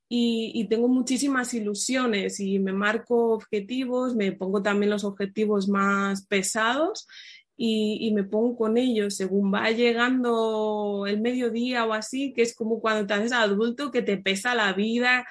[0.09, 7.07] y, tengo muchísimas ilusiones y me marco objetivos, me pongo también los objetivos más pesados
[7.57, 12.80] y, me pongo con ellos según va llegando el mediodía o así, que es como
[12.80, 15.26] cuando te haces adulto, que te pesa la vida,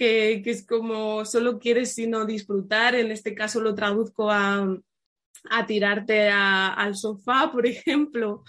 [0.00, 4.66] que, es como solo quieres sino disfrutar, en este caso lo traduzco a,
[5.50, 8.42] a tirarte al sofá, por ejemplo,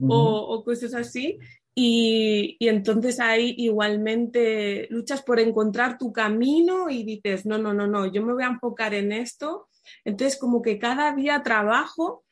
[0.00, 1.38] o, cosas así.
[1.76, 7.86] Y, y, entonces ahí igualmente luchas por encontrar tu camino y dices, no, no, no,
[7.86, 9.68] no, yo me voy a enfocar en esto.
[10.06, 12.23] Entonces como que cada día trabajo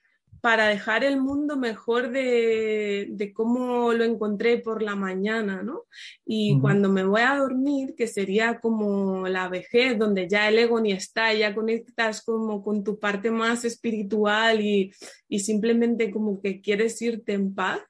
[0.42, 5.84] para dejar el mundo mejor de, cómo lo encontré por la mañana, ¿no?
[6.26, 10.80] Y cuando me voy a dormir, que sería como la vejez, donde ya el ego
[10.80, 14.92] ni está, ya conectas como con tu parte más espiritual y,
[15.28, 17.80] y simplemente como que quieres irte en paz,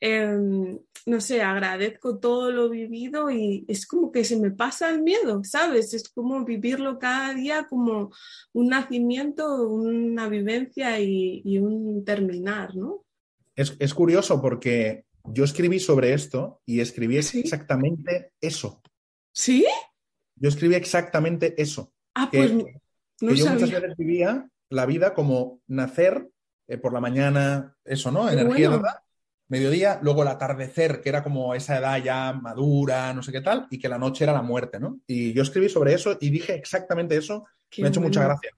[0.00, 0.78] Em,
[1.10, 5.42] no sé, agradezco todo lo vivido y es como que se me pasa el miedo,
[5.42, 5.92] ¿sabes?
[5.92, 8.12] Es como vivirlo cada día como
[8.52, 13.04] un nacimiento, una vivencia y, un terminar, ¿no?
[13.56, 18.80] Es, curioso porque yo escribí sobre esto y escribí exactamente eso.
[19.32, 19.66] ¿Sí?
[20.36, 21.92] Yo escribí exactamente eso.
[22.14, 22.64] Ah, pues no
[23.34, 26.30] yo muchas veces vivía la vida como nacer
[26.68, 28.30] eh, por la mañana, eso, ¿no?
[28.30, 29.02] Energía, ¿verdad?
[29.50, 33.66] Mediodía, luego el atardecer, que era como esa edad ya madura, no sé qué tal,
[33.70, 35.00] y que la noche era la muerte, ¿no?
[35.06, 37.46] Y yo escribí sobre eso y dije exactamente eso,
[37.76, 38.52] me ha hecho mucha gracia.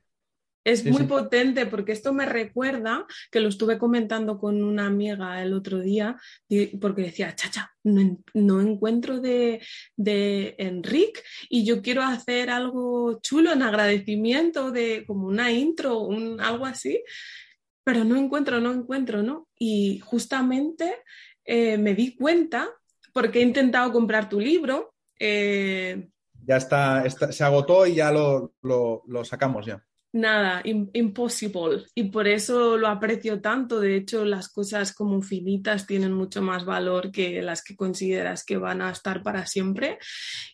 [0.64, 5.54] Es muy potente porque esto me recuerda que lo estuve comentando con una amiga el
[5.54, 6.16] otro día,
[6.80, 9.60] porque decía, chacha, no, encuentro de,
[9.96, 16.40] de Enric y yo quiero hacer algo chulo en agradecimiento de como una intro, un,
[16.40, 17.02] algo así,
[17.84, 19.48] pero no encuentro, no encuentro, ¿no?
[19.58, 20.96] Y justamente
[21.44, 22.68] eh, me di cuenta
[23.12, 24.94] porque he intentado comprar tu libro.
[25.18, 26.08] Eh,
[26.44, 31.86] ya está, se agotó y ya lo sacamos ya nada, imposible.
[31.94, 33.80] Y por eso lo aprecio tanto.
[33.80, 38.56] De hecho, las cosas como finitas tienen mucho más valor que las que consideras que
[38.56, 39.98] van a estar para siempre.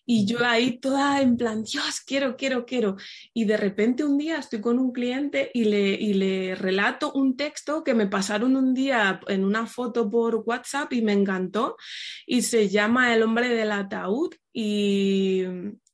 [0.06, 2.96] Y yo ahí toda en plan, Dios, quiero, quiero, quiero.
[3.34, 7.36] Y de repente un día estoy con un cliente y le, y le relato un
[7.36, 11.76] texto que me pasaron un día en una foto por WhatsApp y me encantó.
[12.26, 14.34] Y se llama El hombre del ataúd.
[14.52, 15.44] Y,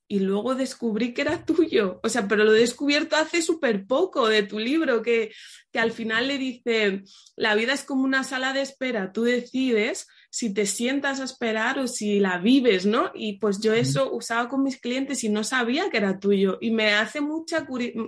[0.07, 2.01] y luego descubrí que era tuyo.
[2.03, 5.33] O sea, pero lo he descubierto hace súper poco de tu libro, que,
[5.73, 7.03] que al final le dice,
[7.37, 11.79] la vida es como una sala de espera, tú decides si te sientas a esperar
[11.79, 13.13] o si la vives, ¿no?
[13.15, 16.59] Y pues yo eso usaba con mis clientes y no sabía que era tuyo.
[16.61, 18.07] Y me hace mucha curiosidad.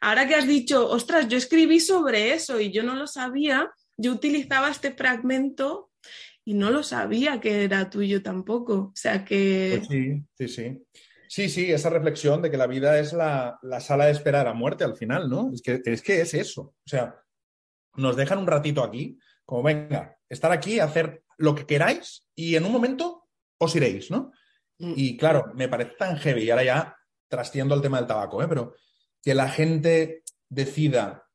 [0.00, 4.12] Ahora que has dicho, ostras, yo escribí sobre eso y yo no lo sabía, yo
[4.12, 5.90] utilizaba este fragmento
[6.44, 8.74] y no lo sabía que era tuyo tampoco.
[8.74, 9.76] O sea que...
[9.78, 10.82] Pues sí, sí, sí.
[11.34, 14.54] Sí, sí, esa reflexión de que la vida es la, sala de espera de la
[14.54, 15.50] muerte al final, ¿no?
[15.52, 16.62] Es que, es que es eso.
[16.62, 17.20] O sea,
[17.96, 22.64] nos dejan un ratito aquí, como venga, estar aquí, hacer lo que queráis y en
[22.64, 23.26] un momento
[23.58, 24.30] os iréis, ¿no?
[24.78, 24.92] Mm.
[24.94, 28.46] Y claro, me parece tan heavy, y ahora ya trastiendo el tema del tabaco, ¿eh?
[28.48, 28.76] pero
[29.20, 31.26] que la gente decida,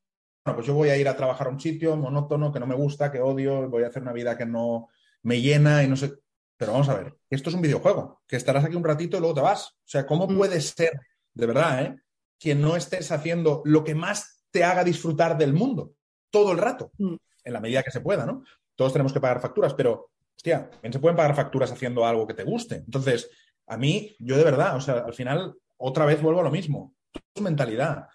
[0.46, 2.76] bueno, pues yo voy a ir a trabajar a un sitio monótono que no me
[2.76, 4.88] gusta, que odio, voy a hacer una vida que no
[5.24, 6.14] me llena y no sé.
[6.60, 9.36] Pero vamos a ver, esto es un videojuego, que estarás aquí un ratito y luego
[9.36, 9.70] te vas.
[9.70, 10.38] O sea, ¿cómo mm.
[10.38, 10.92] puede ser,
[11.34, 11.96] de verdad, eh,
[12.38, 15.94] que no estés haciendo lo que más te haga disfrutar del mundo
[16.30, 16.92] todo el rato?
[16.98, 17.16] Mm.
[17.46, 18.44] En la medida que se pueda, ¿no?
[18.76, 22.34] Todos tenemos que pagar facturas, pero, hostia, también se pueden pagar facturas haciendo algo que
[22.34, 22.76] te guste.
[22.76, 23.30] Entonces,
[23.66, 26.94] a mí, yo de verdad, o sea, al final, otra vez vuelvo a lo mismo.
[27.10, 28.06] Todo es mentalidad.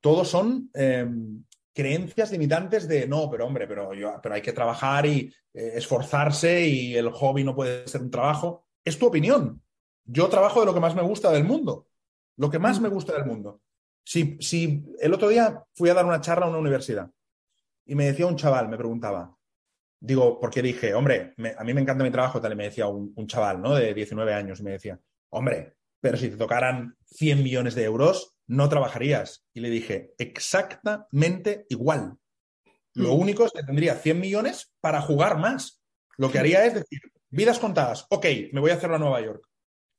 [0.00, 1.44] Todos son em,
[1.76, 6.66] creencias limitantes de no, pero hombre, pero, yo, pero hay que trabajar y eh, esforzarse
[6.66, 8.64] y el hobby no puede ser un trabajo.
[8.82, 9.62] Es tu opinión.
[10.04, 11.88] Yo trabajo de lo que más me gusta del mundo.
[12.38, 13.60] Lo que más me gusta del mundo.
[14.02, 17.10] Si, si el otro día fui a dar una charla a una universidad
[17.84, 19.36] y me decía un chaval, me preguntaba,
[20.00, 23.12] digo, porque dije, hombre, a mí me encanta mi trabajo, tal, y me decía un,
[23.14, 23.74] un chaval, ¿no?
[23.74, 24.98] De 19 años, y me decía,
[25.30, 29.46] hombre, pero si te tocaran 100 millones de euros, no trabajarías.
[29.52, 32.16] Y le dije, exactamente igual.
[32.94, 33.20] Lo mm.
[33.20, 35.82] único es que tendría 100 millones para jugar más.
[36.16, 39.46] Lo que haría es decir, vidas contadas, ok, me voy a hacerlo a Nueva York.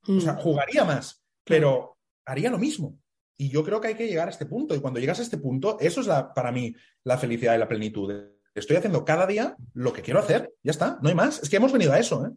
[0.08, 0.38] O sea, mm.
[0.38, 2.98] jugaría más, pero haría lo mismo.
[3.38, 4.74] Y yo creo que hay que llegar a este punto.
[4.74, 8.12] Y cuando llegas a este punto, eso es para mí la felicidad y la plenitud.
[8.56, 10.52] Estoy haciendo cada día lo que quiero hacer.
[10.64, 11.44] Ya está, no hay más.
[11.44, 12.26] Es que hemos venido a eso.
[12.26, 12.32] ¿eh?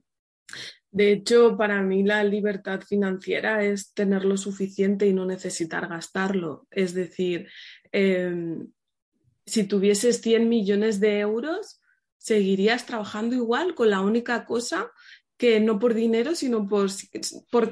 [0.92, 6.66] De hecho, para mí la libertad financiera es tener lo suficiente y no necesitar gastarlo.
[6.70, 7.48] Es decir,
[7.92, 8.68] em,
[9.46, 11.80] si tuvieses 100 millones de euros,
[12.18, 14.90] seguirías trabajando igual con la única cosa
[15.36, 16.90] que no por dinero, sino por,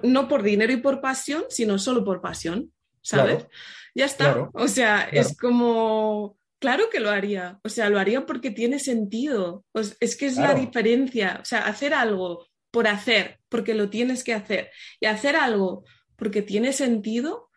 [0.02, 2.72] no por dinero y por pasión, sino solo por pasión,
[3.02, 3.46] ¿sabes?
[3.94, 4.48] ya está.
[4.54, 9.66] o sea, es como, claro que lo haría, o sea, lo haría porque tiene sentido.
[10.00, 14.34] es que es la diferencia, o sea, hacer algo por hacer, porque lo tienes que
[14.34, 14.70] hacer.
[15.00, 15.84] Y hacer algo
[16.16, 17.50] porque tiene sentido.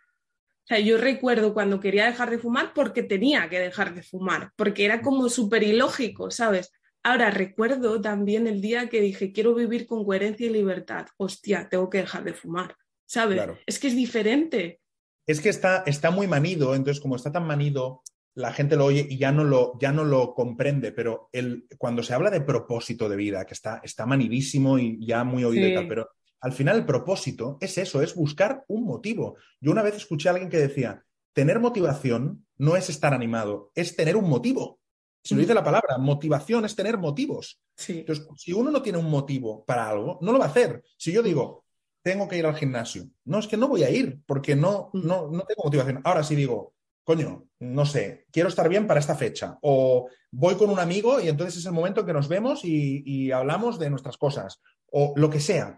[0.64, 4.52] O sea, yo recuerdo cuando quería dejar de fumar porque tenía que dejar de fumar,
[4.56, 6.72] porque era como súper ilógico, ¿sabes?
[7.04, 11.08] Ahora recuerdo también el día que dije, quiero vivir con coherencia y libertad.
[11.18, 13.42] Hostia, tengo que dejar de fumar, ¿sabes?
[13.66, 14.80] Es que es diferente.
[15.26, 18.04] Es que está, está muy manido, entonces como está tan manido,
[18.36, 22.04] la gente lo oye y ya no lo, ya no lo comprende, pero el, cuando
[22.04, 26.10] se habla de propósito de vida, que está, está manidísimo y ya muy oído pero
[26.42, 29.38] al final el propósito es eso, es buscar un motivo.
[29.60, 31.04] Yo una vez escuché a alguien que decía,
[31.34, 34.80] tener motivación no es estar animado, es tener un motivo.
[35.24, 37.62] Si lo dice la palabra, motivación es tener motivos.
[37.88, 40.84] Entonces, si uno no tiene un motivo para algo, no lo va a hacer.
[40.98, 41.64] Si yo digo,
[42.02, 45.30] tengo que ir al gimnasio, no, es que no voy a ir porque no, no,
[45.30, 46.02] no tengo motivación.
[46.04, 46.74] Ahora si digo,
[47.04, 49.58] coño, no sé, quiero estar bien para esta fecha.
[49.62, 53.32] O voy con un amigo y entonces es el momento en que nos vemos y,
[53.32, 54.62] hablamos de nuestras cosas.
[54.92, 55.78] O lo que sea.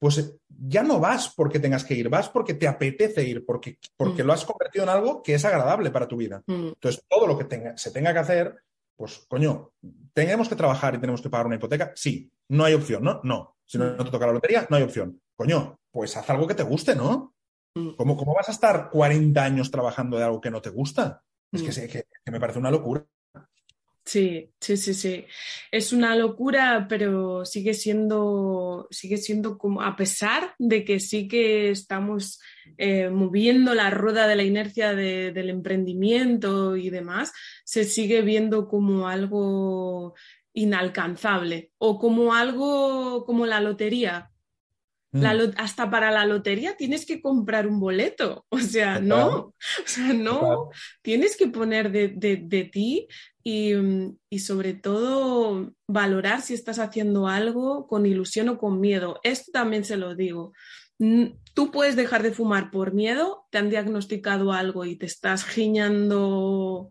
[0.00, 4.22] Pues ya no vas porque tengas que ir, vas porque te apetece ir, porque, porque
[4.22, 4.26] mm.
[4.26, 6.40] lo has convertido en algo que es agradable para tu vida.
[6.46, 6.68] Mm.
[6.68, 8.54] Entonces, todo lo que se tenga que hacer,
[8.94, 9.72] pues coño,
[10.12, 11.92] ¿tenemos que trabajar y tenemos que pagar una hipoteca?
[11.96, 12.30] Sí.
[12.48, 13.20] No hay opción, ¿no?
[13.24, 13.56] No.
[13.64, 15.20] Si no, no te toca la lotería, no hay opción.
[15.34, 17.34] Coño, pues haz algo que te guste, ¿no?
[17.78, 17.96] Mm.
[17.96, 21.22] ¿Cómo, vas a estar 40 años trabajando de algo que no te gusta?
[21.52, 23.06] Es que, que me parece una locura.
[24.08, 25.26] Sí, sí, sí, sí.
[25.70, 31.70] Es una locura, pero sigue siendo, sigue siendo como, a pesar de que sí que
[31.70, 32.40] estamos
[32.78, 39.08] eh, moviendo la rueda de la inercia del emprendimiento y demás, se sigue viendo como
[39.08, 40.14] algo
[40.54, 44.30] inalcanzable o como algo como la lotería.
[45.10, 45.24] Mm.
[45.56, 49.54] hasta para la lotería tienes que comprar un boleto, o sea, no, o
[49.86, 50.68] sea, no,
[51.00, 53.08] tienes que poner de, de ti
[53.48, 59.20] Mm, y, sobre todo valorar si estás haciendo algo con ilusión o con miedo.
[59.22, 60.52] Esto también se lo digo.
[61.54, 66.90] Tú puedes dejar de fumar por miedo, te han diagnosticado algo y te estás giñando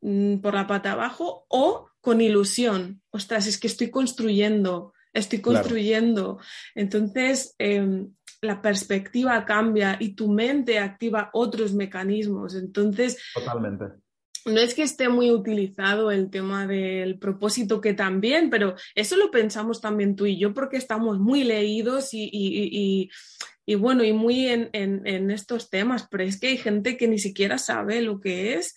[0.00, 3.02] mm, por la pata abajo o con ilusión.
[3.10, 6.38] Ostras, es que estoy construyendo, estoy construyendo.
[6.74, 8.12] Entonces, em,
[8.42, 12.54] la perspectiva cambia y tu mente activa otros mecanismos.
[12.54, 14.04] Entonces, totalmente
[14.46, 19.30] no es que esté muy utilizado el tema del propósito, que también, pero eso lo
[19.30, 23.10] pensamos también tú y yo porque estamos muy leídos y,
[23.78, 28.02] bueno, y muy en, estos temas, pero es que hay gente que ni siquiera sabe
[28.02, 28.74] lo que es.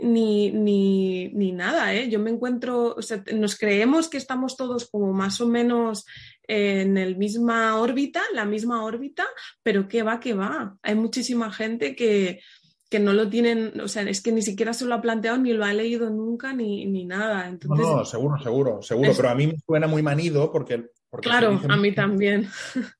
[0.00, 2.08] Ni, ni, nada, ¿eh?
[2.08, 6.06] Yo me encuentro, o sea, nos creemos que estamos todos como más o menos
[6.44, 9.26] en el misma órbita, la misma órbita,
[9.62, 10.76] pero qué va, qué va.
[10.82, 12.40] Hay muchísima gente que,
[12.88, 15.52] que no lo tienen, o sea, es que ni siquiera se lo ha planteado, ni
[15.52, 17.48] lo ha leído nunca, ni, ni nada.
[17.48, 20.90] Entonces, no, no, seguro, seguro, seguro, pero a mí me suena muy manido porque...
[21.20, 22.48] claro, a mí también.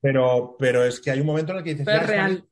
[0.01, 1.87] Pero, pero es que hay un momento en el que dices...
[1.87, 2.45] es real.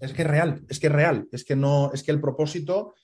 [0.00, 2.94] Es que es real, es que es real, es que no, es que el propósito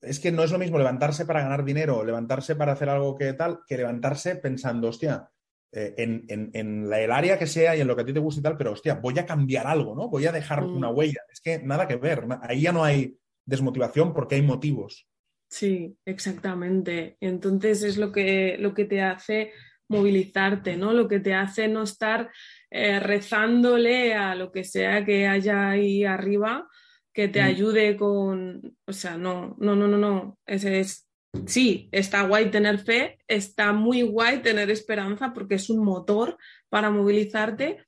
[0.00, 3.32] es que no es lo mismo levantarse para ganar dinero, levantarse para hacer algo que
[3.34, 5.28] tal, que levantarse pensando, hostia,
[5.72, 8.18] eh, en, en, en el área que sea y en lo que a ti te
[8.18, 10.08] guste y tal, pero hostia, voy a cambiar algo, ¿no?
[10.08, 10.76] Voy a dejar mm.
[10.76, 11.20] una huella.
[11.32, 15.06] Es que nada que ver, ahí ya no hay desmotivación porque hay motivos.
[15.48, 17.16] Sí, exactamente.
[17.20, 19.52] Entonces es lo que, lo que te hace
[19.88, 20.92] movilizarte, ¿no?
[20.92, 22.30] Lo que te hace no estar
[22.70, 26.68] eh, rezándole a lo que sea que haya ahí arriba
[27.12, 27.44] que te mm.
[27.44, 31.08] ayude con, o sea, no, no, no, no, no, ese es,
[31.46, 36.38] sí, está guay tener fe, está muy guay tener esperanza porque es un motor
[36.68, 37.84] para movilizarte,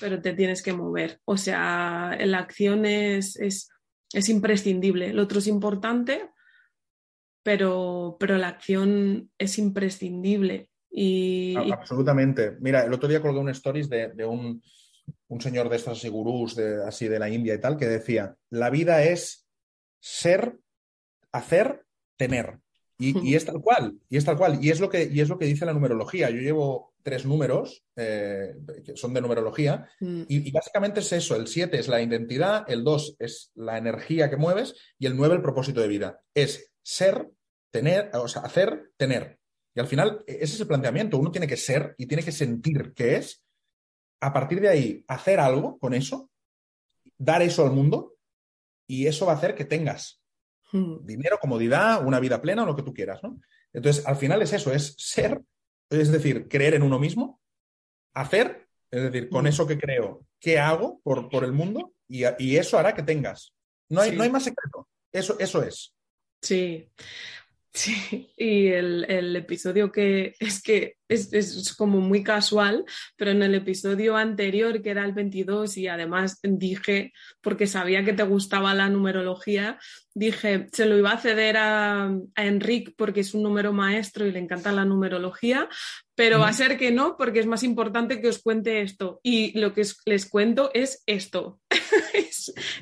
[0.00, 3.70] pero te tienes que mover, o sea, la acción es, es
[4.12, 5.12] es imprescindible.
[5.12, 6.30] Lo otro es importante,
[7.42, 10.70] pero, pero la acción es imprescindible.
[10.90, 12.56] Y, Absolutamente.
[12.60, 14.62] Mira, el otro día colgué un stories de, un,
[15.40, 18.70] señor de estos así gurús de, así de la India y tal, que decía, la
[18.70, 19.48] vida es
[20.00, 20.58] ser,
[21.32, 21.84] hacer,
[22.16, 22.60] tener.
[23.00, 24.58] Y, es tal cual, y es tal cual.
[24.60, 26.30] Y es lo que, y es lo que dice la numerología.
[26.30, 30.22] Yo llevo tres números eh, que son de numerología mm.
[30.28, 31.36] y, básicamente es eso.
[31.36, 35.36] El 7 es la identidad, el 2 es la energía que mueves y el 9
[35.36, 36.20] el propósito de vida.
[36.34, 37.30] Es ser,
[37.70, 39.38] tener, o sea, hacer, tener.
[39.76, 41.18] Y al final e, ese es el planteamiento.
[41.18, 43.44] Uno tiene que ser y tiene que sentir que es.
[44.20, 46.30] A partir de ahí, hacer algo con eso,
[47.16, 48.14] dar eso al mundo
[48.86, 50.18] y eso va a hacer que tengas
[50.72, 51.04] Hmm.
[51.04, 53.40] Dinero, comodidad, una vida plena o lo que tú quieras, ¿no?
[53.72, 55.40] Entonces, al final es eso, es ser,
[55.90, 57.40] es decir, creer en uno mismo,
[58.14, 59.48] hacer, es decir, con hmm.
[59.48, 61.94] eso que creo, ¿qué hago por, por el mundo?
[62.06, 62.24] Y,
[62.56, 63.54] eso hará que tengas.
[63.90, 64.88] No hay, no hay más secreto.
[65.12, 65.94] Eso, eso es.
[66.40, 66.90] Sí.
[67.72, 72.84] Sí, y el, episodio que es que es, como muy casual,
[73.16, 78.14] pero en el episodio anterior, que era el 22, y además dije, porque sabía que
[78.14, 79.78] te gustaba la numerología,
[80.14, 84.32] dije, se lo iba a ceder a, a Enric porque es un número maestro y
[84.32, 85.68] le encanta la numerología,
[86.18, 89.20] pero va a ser que no, porque es más importante que os cuente esto.
[89.22, 91.60] Y lo que les cuento es esto.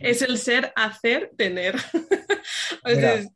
[0.01, 1.76] es, el ser, hacer, tener.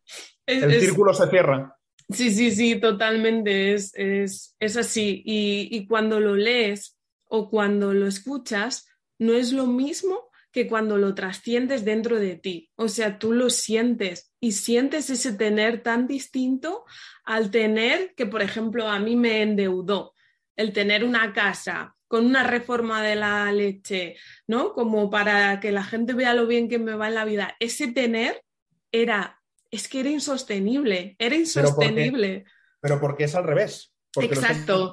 [0.51, 1.77] el círculo se cierra.
[2.13, 3.73] Sí, sí, sí, totalmente.
[3.73, 5.23] Es, es, así.
[5.25, 8.89] Y, cuando lo lees o cuando lo escuchas,
[9.19, 12.71] no es lo mismo que cuando lo trasciendes dentro de ti.
[12.75, 16.85] O sea, tú lo sientes y sientes ese tener tan distinto
[17.25, 20.15] al tener que, por ejemplo, a mí me endeudó.
[20.57, 24.17] El tener una casa con una reforma de la leche,
[24.49, 24.73] ¿no?
[24.73, 27.55] Como para que la gente vea lo bien que me va en la vida.
[27.61, 28.43] Ese tener
[28.91, 29.40] era
[29.71, 32.45] es que era insostenible, era insostenible.
[32.81, 33.93] Pero porque, es al revés.
[34.17, 34.93] Exacto.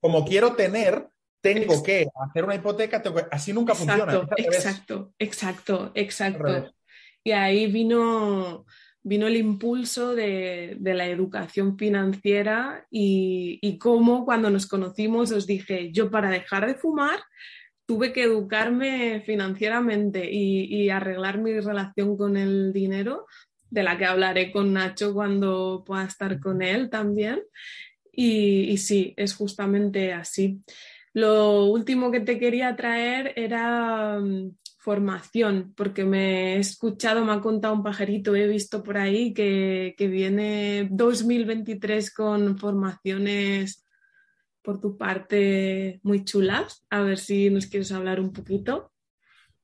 [0.00, 1.08] Como quiero tener,
[1.40, 4.28] tengo que hacer una hipoteca, así nunca funciona.
[4.36, 6.72] exacto, exacto, exacto.
[7.24, 8.66] Y ahí vino,
[9.02, 15.90] vino el impulso de, la educación financiera y, y cómo cuando nos conocimos os dije,
[15.92, 17.20] yo para dejar de fumar
[17.86, 23.26] tuve que educarme financieramente y, y, arreglar mi relación con el dinero
[23.70, 27.42] de la que hablaré con Nacho cuando pueda estar con él también.
[28.12, 30.60] Y, sí, es justamente así.
[31.12, 37.40] Lo último que te quería traer era mm, formación, porque me he escuchado, me ha
[37.40, 43.84] contado un pajarito, he visto por ahí que, que viene 2023 con formaciones
[44.62, 46.84] por tu parte muy chulas.
[46.90, 48.92] A ver si nos quieres hablar un poquito.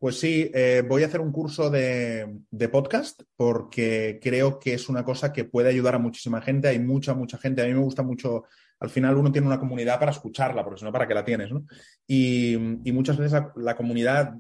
[0.05, 5.03] Pues sí, eh, voy a hacer un curso de, podcast porque creo que es una
[5.03, 6.69] cosa que puede ayudar a muchísima gente.
[6.69, 7.63] Hay mucha, mucha gente.
[7.63, 8.45] A mí me gusta mucho.
[8.81, 11.51] Al final uno tiene una comunidad para escucharla, porque si no, ¿para qué la tienes?
[11.51, 11.65] ¿no?
[12.07, 12.55] Y,
[12.93, 14.35] muchas veces la, comunidad,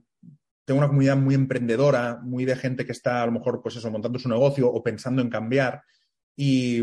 [0.66, 3.90] tengo una comunidad muy emprendedora, muy de gente que está a lo mejor, pues eso,
[3.90, 5.82] montando su negocio o pensando en cambiar.
[6.36, 6.82] Y,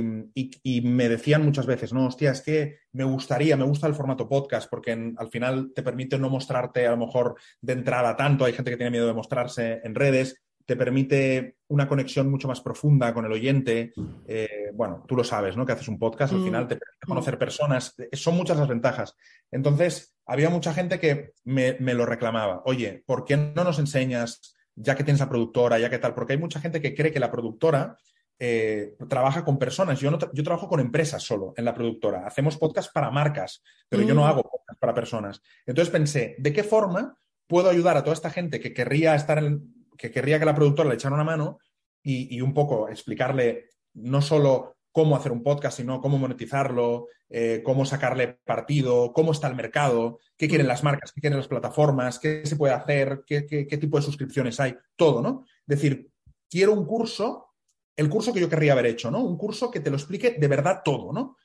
[0.83, 4.69] me decían muchas veces, no, hostia, es que me gustaría, me gusta el formato podcast
[4.69, 8.71] porque al final te permite no mostrarte a lo mejor de entrada tanto, hay gente
[8.71, 13.25] que tiene miedo de mostrarse en redes, te permite una conexión mucho más profunda con
[13.25, 13.91] el oyente.
[14.25, 15.65] Eh, bueno, tú lo sabes, ¿no?
[15.65, 16.45] Que haces un podcast, al mm.
[16.45, 19.15] final te permite conocer personas, son muchas las ventajas.
[19.51, 24.55] Entonces, había mucha gente que me, me lo reclamaba, oye, ¿por qué no nos enseñas,
[24.75, 26.13] ya que tienes la productora, ya que tal?
[26.13, 27.97] Porque hay mucha gente que cree que la productora
[28.43, 29.99] eh, trabaja con personas.
[29.99, 32.25] Yo, no yo trabajo con empresas solo en la productora.
[32.25, 34.25] Hacemos podcast para marcas, pero yo no mm.
[34.25, 35.43] hago podcast para personas.
[35.63, 37.15] Entonces pensé, ¿de qué forma
[37.45, 40.89] puedo ayudar a toda esta gente que querría estar en, que querría que la productora
[40.89, 41.59] le echara una mano
[42.01, 47.85] y, un poco explicarle no solo cómo hacer un podcast, sino cómo monetizarlo, eh, cómo
[47.85, 50.69] sacarle partido, cómo está el mercado, qué quieren mm.
[50.69, 54.59] las marcas, qué quieren las plataformas, qué se puede hacer, qué, qué tipo de suscripciones
[54.59, 55.43] hay, todo, ¿no?
[55.67, 56.09] Es decir,
[56.49, 57.50] quiero un curso
[57.95, 59.23] el curso que yo querría haber hecho, ¿no?
[59.23, 61.37] Un curso que te lo explique de verdad todo, ¿no?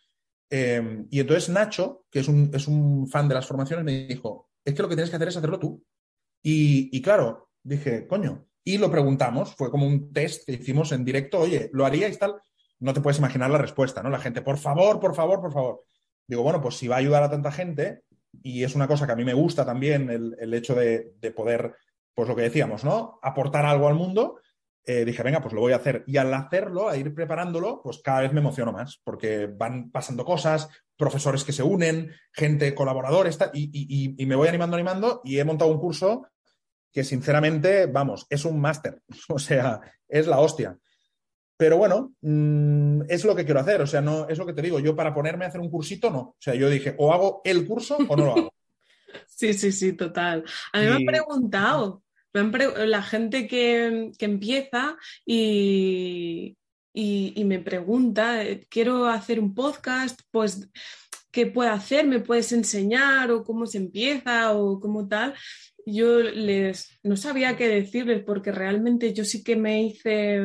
[0.50, 4.82] Eh, y entonces Nacho, que es un, fan de las formaciones, me dijo, es que
[4.82, 5.84] lo que tienes que hacer es hacerlo tú.
[6.42, 11.40] Y, claro, dije, coño, y lo preguntamos, fue como un test que hicimos en directo,
[11.40, 12.36] oye, ¿lo haríais tal?
[12.78, 14.10] No te puedes imaginar la respuesta, ¿no?
[14.10, 15.82] La gente, por favor, por favor, por favor.
[16.28, 18.02] Digo, bueno, pues si va a ayudar a tanta gente,
[18.42, 21.74] y es una cosa que a mí me gusta también, el, hecho de, de, poder,
[22.14, 23.18] pues lo que decíamos, ¿no?
[23.22, 24.38] Aportar algo al mundo,
[24.88, 26.04] eh, dije, venga, pues lo voy a hacer.
[26.06, 30.24] Y al hacerlo, a ir preparándolo, pues cada vez me emociono más, porque van pasando
[30.24, 35.44] cosas, profesores que se unen, gente, colaboradores, y, y, me voy animando, animando, y he
[35.44, 36.28] montado un curso
[36.92, 40.78] que sinceramente, vamos, es un máster, o sea, es la hostia.
[41.58, 44.62] Pero bueno, mm, es lo que quiero hacer, o sea, no es lo que te
[44.62, 46.20] digo, yo para ponerme a hacer un cursito, no.
[46.20, 48.52] O sea, yo dije, o hago el curso o no lo hago.
[49.28, 50.44] Sí, sí, sí, total.
[50.72, 52.02] A mí me han preguntado,
[52.32, 56.56] la gente que, empieza y,
[57.44, 60.68] me pregunta, eh, quiero hacer un podcast, pues,
[61.30, 62.06] ¿qué puedo hacer?
[62.06, 63.30] ¿Me puedes enseñar?
[63.30, 64.54] ¿O cómo se empieza?
[64.54, 65.34] ¿O cómo tal?
[65.84, 70.40] Yo les no sabía qué decirles porque realmente yo sí que me hice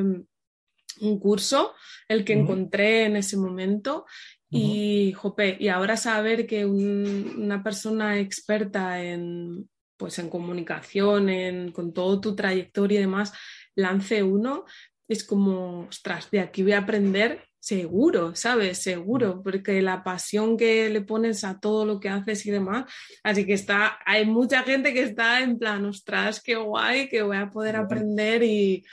[1.01, 1.73] un curso,
[2.07, 4.05] el que encontré en ese momento,
[4.49, 9.69] y, jope, y ahora saber que una persona experta en,
[10.01, 13.33] pues en comunicación, con toda tu trayectoria y demás,
[13.75, 14.65] lance uno,
[15.07, 18.79] es como, ostras, de aquí voy a aprender seguro, ¿sabes?
[18.79, 19.43] Seguro, mm.
[19.43, 22.91] porque la pasión que le pones a todo lo que haces y demás,
[23.21, 27.37] así que está, hay mucha gente que está en plan, ostras, qué guay, que voy
[27.37, 28.83] a poder aprender y,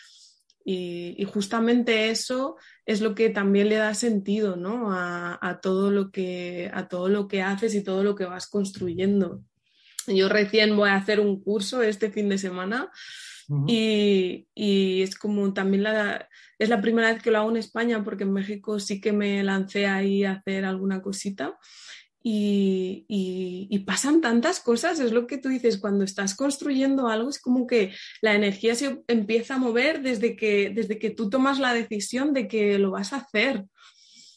[0.62, 4.92] y, justamente eso es lo que también le da sentido, ¿no?
[4.92, 8.46] A, a, todo lo que, a todo lo que haces y todo lo que vas
[8.46, 9.42] construyendo.
[10.14, 12.90] Yo recién voy a hacer un curso este fin de semana
[13.66, 14.46] y,
[15.02, 16.28] es como también la,
[16.58, 19.42] es la primera vez que lo hago en España porque en México sí que me
[19.42, 21.58] lancé ahí a hacer alguna cosita.
[22.20, 27.38] Y, y, pasan tantas cosas, es lo que tú dices, cuando estás construyendo algo es
[27.38, 31.72] como que la energía se empieza a mover desde que, desde que tú tomas la
[31.72, 33.64] decisión de que lo vas a hacer.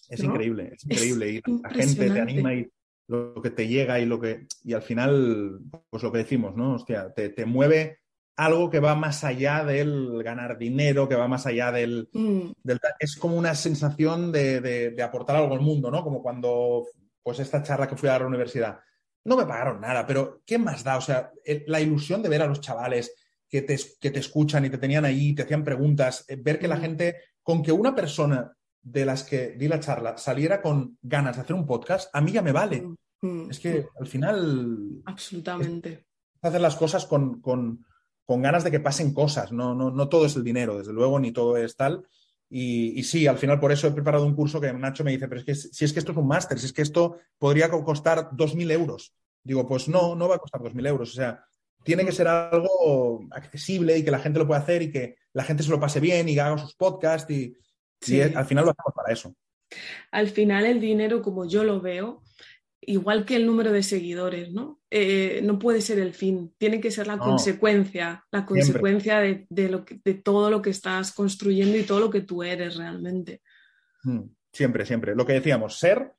[0.07, 1.31] Es increíble, es increíble.
[1.31, 2.69] y la gente te anima y
[3.11, 4.47] lo que te llega y lo que.
[4.63, 5.59] Y al final,
[5.89, 6.75] pues lo que decimos, ¿no?
[6.75, 7.99] Hostia, te, mueve
[8.37, 12.09] algo que va más allá del ganar dinero, que va más allá del.
[12.13, 12.51] Mm.
[12.99, 16.03] es como una sensación de, aportar algo al mundo, ¿no?
[16.03, 16.87] Como cuando,
[17.21, 18.79] pues esta charla que fui a la universidad.
[19.23, 20.97] No me pagaron nada, pero ¿qué más da?
[20.97, 21.31] O sea,
[21.67, 23.13] la ilusión de ver a los chavales
[23.47, 26.67] que te, que te escuchan y te tenían ahí, te hacían preguntas, eh, ver que
[26.67, 26.81] la mm.
[26.81, 28.51] gente, con que una persona
[28.81, 32.31] de las que di la charla saliera con ganas de hacer un podcast, a mí
[32.31, 32.81] ya me vale.
[32.81, 33.85] Mm, mm, es que mm.
[33.99, 35.01] al final...
[35.05, 36.05] Absolutamente.
[36.41, 37.41] Hacer las cosas con,
[38.27, 41.31] ganas de que pasen cosas, no, no, no, todo es el dinero, desde luego, ni
[41.31, 42.03] todo es tal.
[42.49, 45.39] Y, sí, al final por eso he preparado un curso que Nacho me dice, pero
[45.39, 48.31] es que si es que esto es un máster, si es que esto podría costar
[48.31, 49.13] 2.000 euros.
[49.41, 51.11] Digo, pues no, no va a costar 2.000 euros.
[51.11, 51.45] O sea,
[51.83, 55.45] tiene que ser algo accesible y que la gente lo pueda hacer y que la
[55.45, 57.55] gente se lo pase bien y haga sus podcasts y,
[58.35, 59.35] al final lo hacemos para eso.
[60.11, 62.21] Al final el dinero, como yo lo veo,
[62.81, 64.81] igual que el número de seguidores, ¿no?
[64.89, 69.85] Eh, no puede ser el fin, tiene que ser la consecuencia, la consecuencia de, lo
[70.03, 73.41] de todo lo que estás construyendo y todo lo que tú eres realmente.
[74.03, 75.15] Hmm, siempre, siempre.
[75.15, 76.11] Lo que decíamos, ser,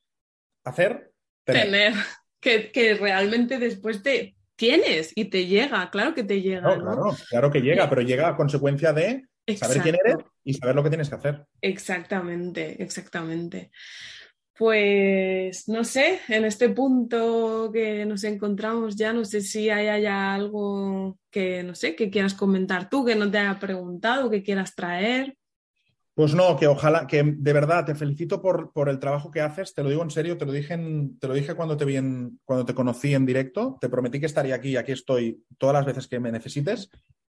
[0.64, 1.12] hacer,
[1.44, 1.64] tener.
[1.64, 1.94] tener.
[2.42, 6.74] Que, que realmente después te tienes y te llega, claro que te llega.
[6.74, 10.82] Claro, claro que llega, pero llega a consecuencia de saber quién eres y saber lo
[10.82, 11.46] que tienes que hacer.
[11.60, 13.70] Exactamente, exactamente.
[14.56, 20.34] Pues no sé, en este punto que nos encontramos ya, no sé si hay haya
[20.34, 24.74] algo que, no sé, que quieras comentar tú, que no te haya preguntado, que quieras
[24.74, 25.36] traer.
[26.14, 29.72] Pues no, que ojalá, que de verdad te felicito por, por, el trabajo que haces,
[29.72, 30.78] te lo digo en serio, te lo dije,
[31.18, 31.94] te lo dije cuando, te vi
[32.44, 35.86] cuando te conocí en directo, te prometí que estaría aquí y aquí estoy todas las
[35.86, 36.90] veces que me necesites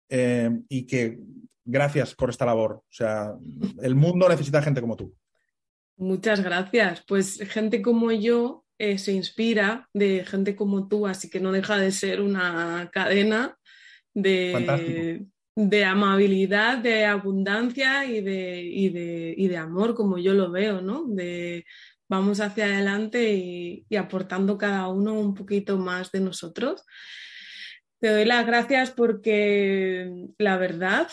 [0.10, 1.20] eh, y que
[1.64, 2.84] gracias por esta labor.
[2.88, 3.34] O sea,
[3.82, 5.14] el mundo necesita gente como tú.
[5.98, 7.04] Muchas gracias.
[7.08, 11.78] Pues gente como yo eh, se inspira de gente como tú, así que no deja
[11.78, 13.58] de ser una cadena
[14.14, 15.26] de,
[15.56, 21.06] de amabilidad, de abundancia y de, y, de, amor, como yo lo veo, ¿no?
[21.06, 21.66] De
[22.10, 26.84] vamos hacia adelante y, aportando cada uno un poquito más de nosotros.
[28.06, 31.08] Te doy las gracias porque la verdad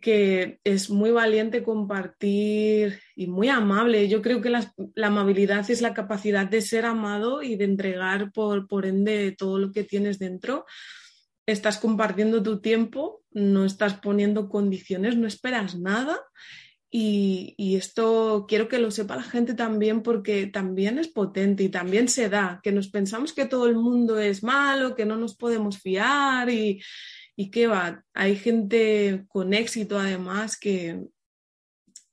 [0.00, 4.08] que es muy valiente compartir y muy amable.
[4.08, 4.72] Yo creo que la,
[5.04, 9.72] amabilidad es la capacidad de ser amado y de entregar por, por ende todo lo
[9.72, 10.64] que tienes dentro
[11.44, 16.18] estás compartiendo tu tiempo, no estás poniendo condiciones, no esperas nada.
[16.98, 22.08] Y, esto quiero que lo sepa la gente también porque también es potente y también
[22.08, 25.78] se da, que nos pensamos que todo el mundo es malo, que no nos podemos
[25.78, 26.82] fiar y,
[27.36, 31.04] y que va, hay gente con éxito además que,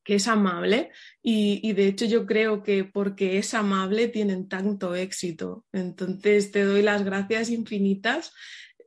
[0.04, 4.96] que es amable y, y, de hecho yo creo que porque es amable tienen tanto
[4.96, 5.66] éxito.
[5.72, 8.34] Entonces te doy las gracias infinitas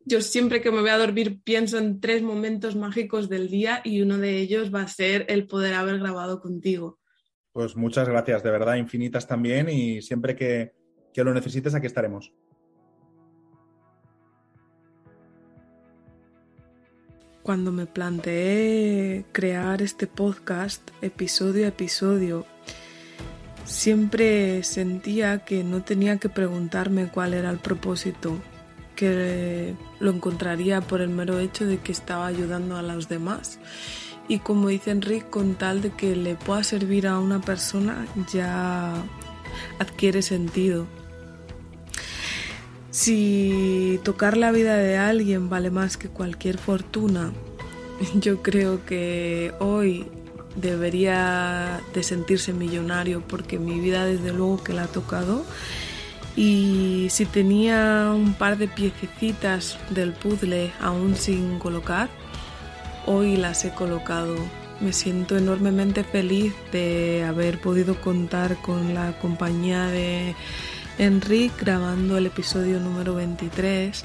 [0.07, 4.01] yo siempre que me voy a dormir pienso en tres momentos mágicos del día y
[4.01, 7.01] uno de ellos va a ser el poder haber grabado contigo.
[7.53, 10.73] Pues muchas gracias, de verdad, infinitas también y siempre que,
[11.13, 12.33] que lo necesites aquí estaremos.
[17.43, 22.47] Cuando me planteé crear este podcast episodio a episodio,
[23.65, 28.41] siempre sentía que no tenía que preguntarme cuál era el propósito,
[28.97, 33.61] que lo encontraría por el mero hecho de que estaba ayudando a los demás.
[34.29, 38.95] Y como dice Enrique, con tal de que le pueda servir a una persona, ya
[39.79, 40.87] adquiere sentido.
[42.91, 47.33] Si tocar la vida de alguien vale más que cualquier fortuna,
[48.15, 50.07] yo creo que hoy
[50.57, 55.45] debería de sentirse millonario porque mi vida desde luego que la ha tocado
[56.37, 62.11] y si tenía un par de piececitas del puzzle aún sin colocar,
[63.07, 64.37] hoy las he colocado.
[64.81, 70.35] Me siento enormemente feliz de haber podido contar con la compañía de
[70.99, 74.05] Enrique grabando el episodio número 23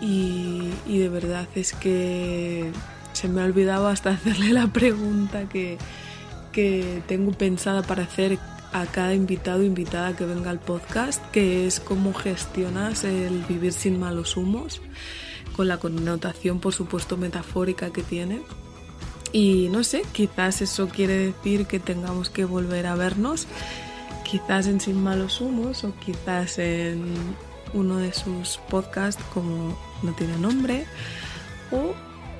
[0.00, 2.70] y, y de verdad es que
[3.12, 5.76] se me ha olvidado hasta hacerle la pregunta que,
[6.52, 8.38] que tengo pensada para hacer
[8.72, 13.72] a cada invitado o invitada que venga al podcast, que es cómo gestionas el vivir
[13.72, 14.80] sin malos humos,
[15.56, 18.40] con la connotación por supuesto metafórica que tiene.
[19.32, 23.46] Y no sé, quizás eso quiere decir que tengamos que volver a vernos,
[24.24, 27.14] quizás en Sin Malos Humos o quizás en
[27.72, 30.84] uno de sus podcasts como no tiene nombre,
[31.70, 31.94] o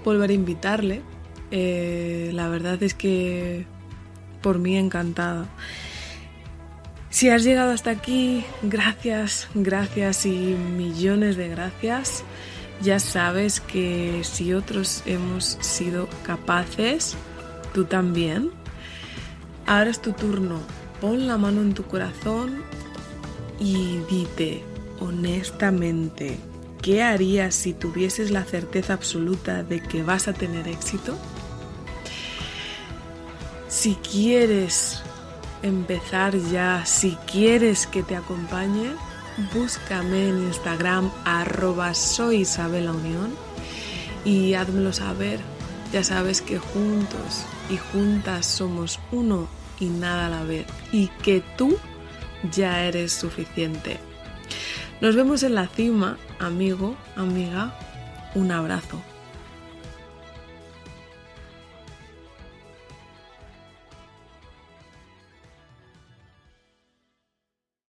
[0.05, 1.03] volver a invitarle.
[1.51, 3.67] Eh, la verdad es que
[4.43, 5.49] por mí encantada.
[7.13, 12.25] Si has llegado hasta aquí, gracias, gracias y millones de gracias.
[12.81, 17.15] Ya sabes que si otros hemos sido capaces,
[17.75, 18.51] tú también.
[19.67, 20.59] Ahora es tu turno.
[21.03, 22.63] Pon la mano en tu corazón
[23.61, 24.65] y dite
[24.99, 26.39] honestamente,
[26.81, 31.19] ¿qué harías si tuvieses la certeza absoluta de que vas a tener éxito?
[33.69, 35.03] Si quieres
[35.63, 38.93] empezar ya, si quieres que te acompañe,
[39.55, 43.35] búscame en Instagram arroba soy Unión
[44.25, 45.41] y házmelo saber.
[45.93, 49.47] Ya sabes que juntos y juntas somos uno
[49.79, 51.77] y nada a la vez y que tú
[52.51, 53.99] ya eres suficiente.
[55.01, 57.77] Nos vemos en la cima, amigo, amiga.
[58.35, 59.03] Un abrazo.